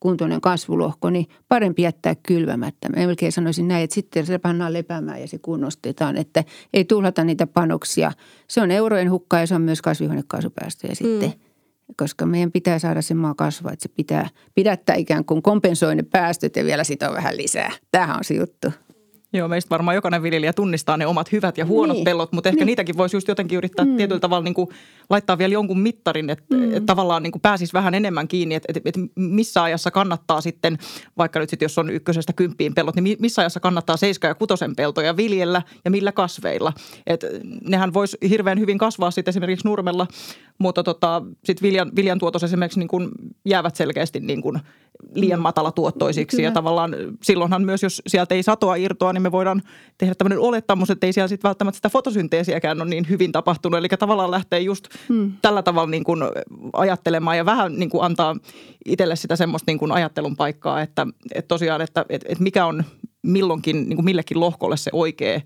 kuntoinen 0.00 0.40
kasvulohko, 0.40 1.10
niin 1.10 1.26
parempi 1.48 1.82
jättää 1.82 2.14
kylvämättä. 2.14 2.88
Mä 2.88 2.96
melkein 2.96 3.32
sanoisin 3.32 3.68
näin, 3.68 3.84
että 3.84 3.94
sitten 3.94 4.26
se 4.26 4.38
pannaan 4.38 4.72
lepäämään 4.72 5.20
ja 5.20 5.28
se 5.28 5.38
kunnostetaan, 5.38 6.16
että 6.16 6.44
ei 6.74 6.84
tuhlata 6.84 7.24
niitä 7.24 7.46
panoksia. 7.46 8.12
Se 8.48 8.60
on 8.60 8.70
eurojen 8.70 9.10
hukkaa 9.10 9.40
ja 9.40 9.46
se 9.46 9.54
on 9.54 9.62
myös 9.62 9.82
kasvihuonekaasupäästöjä 9.82 10.94
sitten. 10.94 11.30
Mm 11.30 11.50
koska 11.96 12.26
meidän 12.26 12.52
pitää 12.52 12.78
saada 12.78 13.02
se 13.02 13.14
maa 13.14 13.34
kasvaa, 13.34 13.72
että 13.72 13.82
se 13.82 13.88
pitää 13.88 14.28
pidättää 14.54 14.96
ikään 14.96 15.24
kuin 15.24 15.42
kompensoi 15.42 15.94
ne 15.96 16.02
päästöt 16.02 16.56
ja 16.56 16.64
vielä 16.64 16.84
sitä 16.84 17.08
on 17.08 17.14
vähän 17.14 17.36
lisää. 17.36 17.72
Tämähän 17.90 18.16
on 18.16 18.24
se 18.24 18.34
juttu. 18.34 18.68
Joo, 19.32 19.48
meistä 19.48 19.70
varmaan 19.70 19.94
jokainen 19.94 20.22
viljelijä 20.22 20.52
tunnistaa 20.52 20.96
ne 20.96 21.06
omat 21.06 21.32
hyvät 21.32 21.58
ja 21.58 21.66
huonot 21.66 21.96
niin. 21.96 22.04
pellot, 22.04 22.32
mutta 22.32 22.48
ehkä 22.48 22.58
niin. 22.58 22.66
niitäkin 22.66 22.96
voisi 22.96 23.16
just 23.16 23.28
jotenkin 23.28 23.58
yrittää 23.58 23.84
mm. 23.84 23.96
tietyllä 23.96 24.20
tavalla 24.20 24.44
niin 24.44 24.54
kuin 24.54 24.68
laittaa 25.10 25.38
vielä 25.38 25.52
jonkun 25.52 25.80
mittarin, 25.80 26.30
että 26.30 26.56
mm. 26.56 26.76
et 26.76 26.86
tavallaan 26.86 27.22
niin 27.22 27.32
kuin 27.32 27.42
pääsisi 27.42 27.72
vähän 27.72 27.94
enemmän 27.94 28.28
kiinni, 28.28 28.54
että 28.54 28.72
et, 28.74 28.86
et 28.86 28.94
missä 29.16 29.62
ajassa 29.62 29.90
kannattaa 29.90 30.40
sitten, 30.40 30.78
vaikka 31.18 31.40
nyt 31.40 31.50
sitten 31.50 31.64
jos 31.64 31.78
on 31.78 31.90
ykkösestä 31.90 32.32
kymppiin 32.32 32.74
pellot, 32.74 32.96
niin 32.96 33.16
missä 33.20 33.42
ajassa 33.42 33.60
kannattaa 33.60 33.96
seiska 33.96 34.28
ja 34.28 34.34
kutosen 34.34 34.76
peltoja 34.76 35.16
viljellä 35.16 35.62
ja 35.84 35.90
millä 35.90 36.12
kasveilla. 36.12 36.72
Et 37.06 37.24
nehän 37.68 37.94
voisi 37.94 38.16
hirveän 38.28 38.60
hyvin 38.60 38.78
kasvaa 38.78 39.10
sitten 39.10 39.32
esimerkiksi 39.32 39.68
nurmella, 39.68 40.06
mutta 40.60 40.82
tota, 40.82 41.22
sitten 41.44 41.68
viljan, 41.68 41.90
viljan 41.96 42.18
tuotos 42.18 42.44
esimerkiksi 42.44 42.78
niin 42.78 42.88
kuin 42.88 43.08
jäävät 43.44 43.76
selkeästi 43.76 44.20
niin 44.20 44.42
kuin 44.42 44.60
liian 45.14 45.40
matala 45.40 45.72
tuottoisiksi. 45.72 46.36
Kyllä. 46.36 46.48
Ja 46.48 46.52
tavallaan 46.52 46.96
silloinhan 47.22 47.62
myös, 47.62 47.82
jos 47.82 48.02
sieltä 48.06 48.34
ei 48.34 48.42
satoa 48.42 48.76
irtoa, 48.76 49.12
niin 49.12 49.22
me 49.22 49.32
voidaan 49.32 49.62
tehdä 49.98 50.14
tämmöinen 50.14 50.38
olettamus, 50.38 50.90
että 50.90 51.06
ei 51.06 51.12
siellä 51.12 51.28
sitten 51.28 51.48
välttämättä 51.48 51.76
sitä 51.76 51.88
fotosynteesiäkään 51.88 52.80
ole 52.80 52.90
niin 52.90 53.08
hyvin 53.08 53.32
tapahtunut. 53.32 53.78
Eli 53.78 53.88
tavallaan 53.88 54.30
lähtee 54.30 54.60
just 54.60 54.88
hmm. 55.08 55.32
tällä 55.42 55.62
tavalla 55.62 55.90
niin 55.90 56.04
kuin 56.04 56.22
ajattelemaan 56.72 57.36
ja 57.36 57.46
vähän 57.46 57.78
niin 57.78 57.90
kuin 57.90 58.04
antaa 58.04 58.36
itselle 58.84 59.16
sitä 59.16 59.36
semmoista 59.36 59.70
niin 59.70 59.78
kuin 59.78 59.92
ajattelun 59.92 60.36
paikkaa, 60.36 60.82
että, 60.82 61.06
että 61.34 61.48
tosiaan, 61.48 61.80
että, 61.80 62.04
että, 62.08 62.26
että 62.28 62.44
mikä 62.44 62.66
on 62.66 62.84
milloinkin 63.22 63.88
niin 63.88 63.96
kuin 63.96 64.04
millekin 64.04 64.40
lohkolle 64.40 64.76
se 64.76 64.90
oikea 64.94 65.40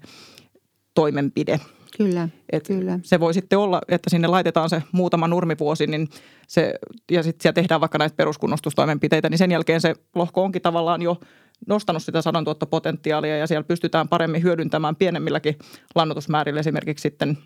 toimenpide– 0.94 1.60
Kyllä, 1.96 2.28
Et 2.52 2.66
kyllä. 2.66 2.98
Se 3.02 3.20
voi 3.20 3.34
sitten 3.34 3.58
olla, 3.58 3.80
että 3.88 4.10
sinne 4.10 4.28
laitetaan 4.28 4.70
se 4.70 4.82
muutama 4.92 5.28
nurmivuosi 5.28 5.86
niin 5.86 6.08
se, 6.48 6.74
ja 7.10 7.22
sitten 7.22 7.42
siellä 7.42 7.54
tehdään 7.54 7.80
vaikka 7.80 7.98
näitä 7.98 8.16
peruskunnostustoimenpiteitä, 8.16 9.30
niin 9.30 9.38
sen 9.38 9.50
jälkeen 9.50 9.80
se 9.80 9.94
lohko 10.14 10.44
onkin 10.44 10.62
tavallaan 10.62 11.02
jo 11.02 11.20
nostanut 11.66 12.02
sitä 12.02 12.22
sadontuottopotentiaalia 12.22 13.36
ja 13.36 13.46
siellä 13.46 13.64
pystytään 13.64 14.08
paremmin 14.08 14.42
hyödyntämään 14.42 14.96
pienemmilläkin 14.96 15.58
lannotusmäärillä 15.94 16.60
esimerkiksi 16.60 17.02
sitten 17.02 17.38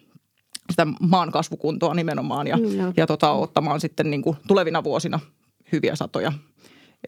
sitä 0.70 0.86
maan 1.00 1.32
kasvukuntoa 1.32 1.94
nimenomaan 1.94 2.46
ja, 2.46 2.58
ja 2.96 3.06
tota, 3.06 3.30
ottamaan 3.30 3.80
sitten 3.80 4.10
niin 4.10 4.22
kuin 4.22 4.36
tulevina 4.48 4.84
vuosina 4.84 5.20
hyviä 5.72 5.96
satoja 5.96 6.32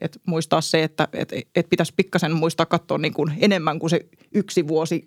et 0.00 0.20
muistaa 0.26 0.60
se, 0.60 0.82
että 0.82 1.08
et, 1.12 1.32
et 1.54 1.68
pitäisi 1.70 1.94
pikkasen 1.96 2.36
muistaa 2.36 2.66
katsoa 2.66 2.98
niin 2.98 3.14
kuin 3.14 3.32
enemmän 3.40 3.78
kuin 3.78 3.90
se 3.90 4.06
yksi 4.34 4.68
vuosi 4.68 5.06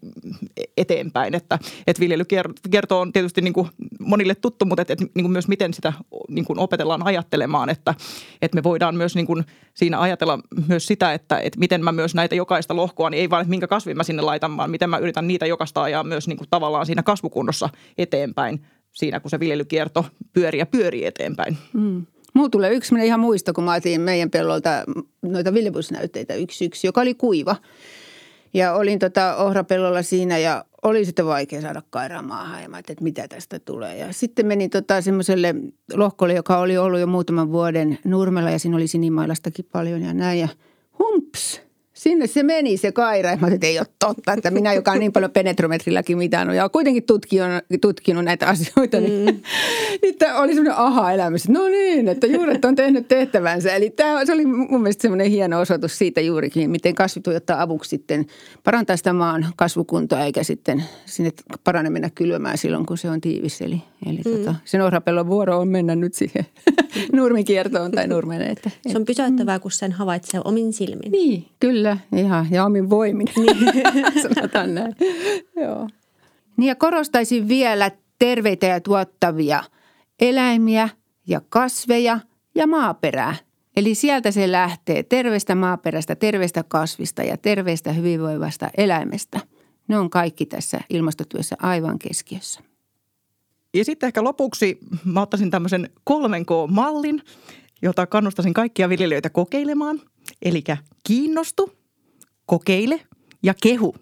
eteenpäin. 0.78 1.36
Että 1.36 1.60
et 1.88 2.00
viljelykierto 2.00 3.00
on 3.00 3.14
tietysti 3.14 3.42
niin 3.42 3.54
kuin 3.54 3.70
monille 4.00 4.36
tuttu, 4.36 4.66
mutta 4.66 4.82
et, 4.82 4.92
et, 4.92 5.00
niin 5.00 5.24
kuin 5.24 5.32
myös 5.32 5.48
miten 5.48 5.74
sitä 5.74 5.94
niin 6.30 6.46
kuin 6.46 6.60
opetellaan 6.60 7.06
ajattelemaan, 7.06 7.70
että 7.70 7.96
et 8.42 8.54
me 8.54 8.64
voidaan 8.64 8.96
myös 8.96 9.16
niin 9.16 9.28
kuin 9.28 9.44
siinä 9.74 10.00
ajatella 10.00 10.40
myös 10.68 10.86
sitä, 10.86 11.14
että 11.14 11.40
et 11.40 11.58
miten 11.58 11.84
mä 11.84 11.92
myös 11.92 12.16
näitä 12.16 12.36
jokaista 12.36 12.76
lohkoa, 12.76 13.10
niin 13.10 13.22
ei 13.22 13.30
vaan, 13.30 13.42
että 13.42 13.50
minkä 13.50 13.68
kasvin 13.68 13.98
mä 13.98 14.04
sinne 14.04 14.22
laitan, 14.22 14.58
vaan 14.58 14.72
miten 14.72 14.90
mä 14.90 14.98
yritän 14.98 15.28
niitä 15.28 15.46
jokaista 15.46 15.84
ajaa 15.84 16.04
myös 16.04 16.28
niin 16.28 16.38
kuin 16.38 16.50
tavallaan 16.50 16.86
siinä 16.86 17.04
kasvukunnossa 17.04 17.70
eteenpäin 17.98 18.66
siinä, 18.92 19.20
kun 19.20 19.32
se 19.32 19.40
viljelykierto 19.40 20.06
pyörii 20.34 20.60
ja 20.60 20.66
pyörii 20.66 21.06
eteenpäin. 21.06 21.58
Mm. 21.74 22.06
Mulla 22.34 22.50
tulee 22.50 22.74
yksi 22.74 22.96
ihan 23.04 23.20
muisto, 23.20 23.54
kun 23.54 23.64
mä 23.64 23.74
otin 23.74 24.02
meidän 24.02 24.30
pellolta 24.30 24.70
noita 25.22 25.54
viljepusnäytteitä 25.54 26.34
yksi 26.34 26.66
yksi, 26.66 26.88
joka 26.88 27.02
oli 27.02 27.14
kuiva. 27.14 27.56
Ja 28.54 28.74
olin 28.74 29.00
tota 29.00 29.36
ohrapellolla 29.36 30.02
siinä 30.02 30.38
ja 30.38 30.66
oli 30.84 31.06
sitten 31.06 31.26
vaikea 31.26 31.62
saada 31.62 31.82
kairaa 31.90 32.22
maahan 32.22 32.64
ja 32.64 32.70
mä 32.70 32.80
että 32.80 32.96
mitä 33.02 33.28
tästä 33.28 33.60
tulee. 33.60 33.98
Ja 33.98 34.14
sitten 34.14 34.46
menin 34.46 34.70
tota 34.70 35.02
semmoiselle 35.02 35.56
lohkolle, 35.94 36.34
joka 36.34 36.58
oli 36.58 36.78
ollut 36.78 37.00
jo 37.00 37.08
muutaman 37.08 37.52
vuoden 37.52 38.00
nurmella 38.04 38.50
ja 38.50 38.60
siinä 38.60 38.78
oli 38.78 38.88
sinimailastakin 38.88 39.66
paljon 39.72 40.02
ja 40.02 40.14
näin. 40.14 40.40
Ja 40.40 40.48
humps, 41.00 41.62
Sinne 41.94 42.28
se 42.28 42.44
meni 42.44 42.78
se 42.78 42.92
kaira. 42.92 43.38
Mä 43.38 43.48
että 43.48 43.68
ei 43.68 43.80
ole 43.80 43.88
totta, 44.00 44.34
että 44.34 44.52
minä, 44.52 44.74
joka 44.74 44.92
on 44.92 45.00
niin 45.00 45.12
paljon 45.14 45.32
penetrometrilläkin 45.32 46.18
mitannut 46.18 46.56
ja 46.56 46.64
on 46.64 46.72
kuitenkin 46.72 47.04
tutkinut, 47.04 47.50
tutkinut 47.82 48.24
näitä 48.24 48.48
asioita, 48.48 49.00
niin, 49.00 49.26
mm. 49.26 49.42
niin 50.02 50.18
tämä 50.18 50.40
oli 50.40 50.54
semmoinen 50.54 50.78
aha-elämys. 50.78 51.50
No 51.50 51.68
niin, 51.68 52.08
että 52.08 52.28
juuret 52.28 52.66
on 52.66 52.76
tehnyt 52.76 53.08
tehtävänsä. 53.08 53.76
Eli 53.76 53.90
tämä, 53.90 54.26
se 54.26 54.34
oli 54.34 54.46
mun 54.46 54.82
mielestä 54.82 55.02
semmoinen 55.02 55.32
hieno 55.32 55.60
osoitus 55.60 55.98
siitä 55.98 56.22
juurikin, 56.22 56.70
miten 56.70 56.96
kasvit 56.96 57.28
ottaa 57.28 57.62
avuksi 57.62 57.90
sitten 57.90 58.26
parantaa 58.64 58.98
sitä 58.98 59.14
maan 59.14 59.48
kasvukuntoa 59.56 60.26
eikä 60.26 60.44
sitten 60.44 60.84
sinne 61.06 61.32
parane 61.64 61.90
mennä 61.90 62.10
kylmään 62.16 62.58
silloin, 62.58 62.86
kun 62.86 62.98
se 62.98 63.10
on 63.10 63.22
tiivis. 63.22 63.62
Eli, 63.62 63.82
eli 64.06 64.20
mm. 64.26 64.32
tota, 64.32 64.56
sen 64.66 64.82
orhapellon 64.82 65.28
vuoro 65.28 65.60
on 65.60 65.68
mennä 65.68 65.96
nyt 65.96 66.14
siihen 66.14 66.46
nurmikiertoon 67.14 67.92
tai 67.92 68.08
nurmeen. 68.08 68.42
Että, 68.42 68.70
se 68.88 68.98
on 68.98 69.06
pysäyttävää, 69.06 69.60
kun 69.60 69.72
sen 69.72 69.92
havaitsee 69.92 70.42
omin 70.46 70.74
silmin. 70.74 71.12
Niin, 71.12 71.46
kyllä 71.60 71.83
Kyllä, 71.84 71.98
ihan 72.16 72.48
ja 72.52 72.66
omin 72.66 72.90
voimin, 72.90 73.28
niin. 73.38 74.22
sanotaan 74.22 74.76
näin. 74.76 74.96
Joo. 75.56 75.88
Niin 76.58 76.68
ja 76.68 76.76
korostaisin 76.76 77.48
vielä 77.48 77.92
terveitä 78.20 78.66
ja 78.66 78.82
tuottavia 78.82 79.64
eläimiä 80.20 80.90
ja 81.28 81.42
kasveja 81.50 82.20
ja 82.56 82.68
maaperää. 82.68 83.36
Eli 83.78 83.96
sieltä 83.96 84.32
se 84.32 84.52
lähtee 84.52 85.04
terveestä 85.04 85.56
maaperästä, 85.56 86.16
terveestä 86.16 86.64
kasvista 86.68 87.24
ja 87.24 87.38
terveestä 87.38 87.92
hyvinvoivasta 87.92 88.70
eläimestä. 88.78 89.40
Ne 89.88 89.98
on 89.98 90.10
kaikki 90.10 90.46
tässä 90.46 90.80
ilmastotyössä 90.90 91.56
aivan 91.60 92.00
keskiössä. 92.00 92.62
Ja 93.74 93.86
sitten 93.86 94.08
ehkä 94.08 94.24
lopuksi 94.24 94.78
mä 95.06 95.22
ottaisin 95.22 95.52
tämmöisen 95.52 95.90
3K-mallin, 96.10 97.22
jota 97.84 98.08
kannustaisin 98.08 98.54
kaikkia 98.54 98.90
viljelijöitä 98.90 99.30
kokeilemaan. 99.30 100.02
Eli 100.42 100.64
kiinnostu, 101.08 101.72
kokeile 102.46 103.02
ja 103.44 103.54
kehu. 103.64 103.96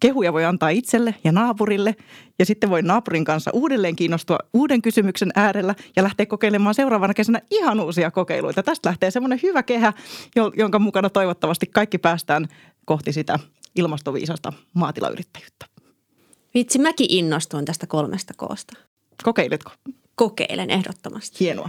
Kehuja 0.00 0.32
voi 0.32 0.44
antaa 0.44 0.68
itselle 0.68 1.14
ja 1.24 1.32
naapurille 1.32 1.96
ja 2.38 2.46
sitten 2.46 2.70
voi 2.70 2.82
naapurin 2.82 3.24
kanssa 3.24 3.50
uudelleen 3.54 3.96
kiinnostua 3.96 4.38
uuden 4.54 4.82
kysymyksen 4.82 5.30
äärellä 5.34 5.74
ja 5.96 6.02
lähteä 6.02 6.26
kokeilemaan 6.26 6.74
seuraavana 6.74 7.14
kesänä 7.14 7.40
ihan 7.50 7.80
uusia 7.80 8.10
kokeiluita. 8.10 8.62
Tästä 8.62 8.88
lähtee 8.88 9.10
semmoinen 9.10 9.40
hyvä 9.42 9.62
kehä, 9.62 9.92
jonka 10.56 10.78
mukana 10.78 11.10
toivottavasti 11.10 11.66
kaikki 11.66 11.98
päästään 11.98 12.48
kohti 12.84 13.12
sitä 13.12 13.38
ilmastoviisasta 13.76 14.52
maatilayrittäjyyttä. 14.74 15.66
Vitsi, 16.54 16.78
mäkin 16.78 17.06
innostuin 17.10 17.64
tästä 17.64 17.86
kolmesta 17.86 18.34
koosta. 18.36 18.76
Kokeiletko? 19.22 19.70
Kokeilen 20.14 20.70
ehdottomasti. 20.70 21.40
Hienoa. 21.40 21.68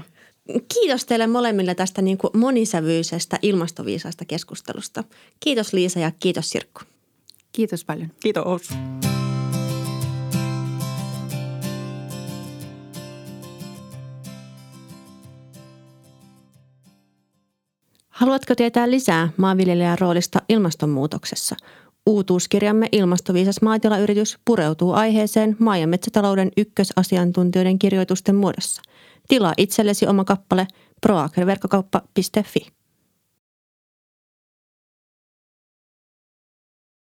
Kiitos 0.73 1.05
teille 1.05 1.27
molemmille 1.27 1.75
tästä 1.75 2.01
niin 2.01 2.17
kuin 2.17 2.37
monisävyisestä 2.37 3.39
ilmastoviisaista 3.41 4.25
keskustelusta. 4.25 5.03
Kiitos 5.39 5.73
Liisa 5.73 5.99
ja 5.99 6.11
kiitos 6.19 6.49
Sirkku. 6.49 6.81
Kiitos 7.51 7.85
paljon. 7.85 8.11
Kiitos. 8.19 8.69
Haluatko 18.09 18.55
tietää 18.55 18.89
lisää 18.89 19.29
maanviljelijän 19.37 19.99
roolista 19.99 20.41
ilmastonmuutoksessa? 20.49 21.55
Uutuuskirjamme 22.05 22.89
Ilmastoviisas 22.91 23.61
maatilayritys 23.61 24.37
pureutuu 24.45 24.91
aiheeseen 24.91 25.55
maa- 25.59 25.77
ja 25.77 25.87
metsätalouden 25.87 26.51
ykkösasiantuntijoiden 26.57 27.79
kirjoitusten 27.79 28.35
muodossa– 28.35 28.81
Tilaa 29.27 29.53
itsellesi 29.57 30.07
oma 30.07 30.23
kappale 30.23 30.67
proagriverkkokauppa.fi. 31.01 32.82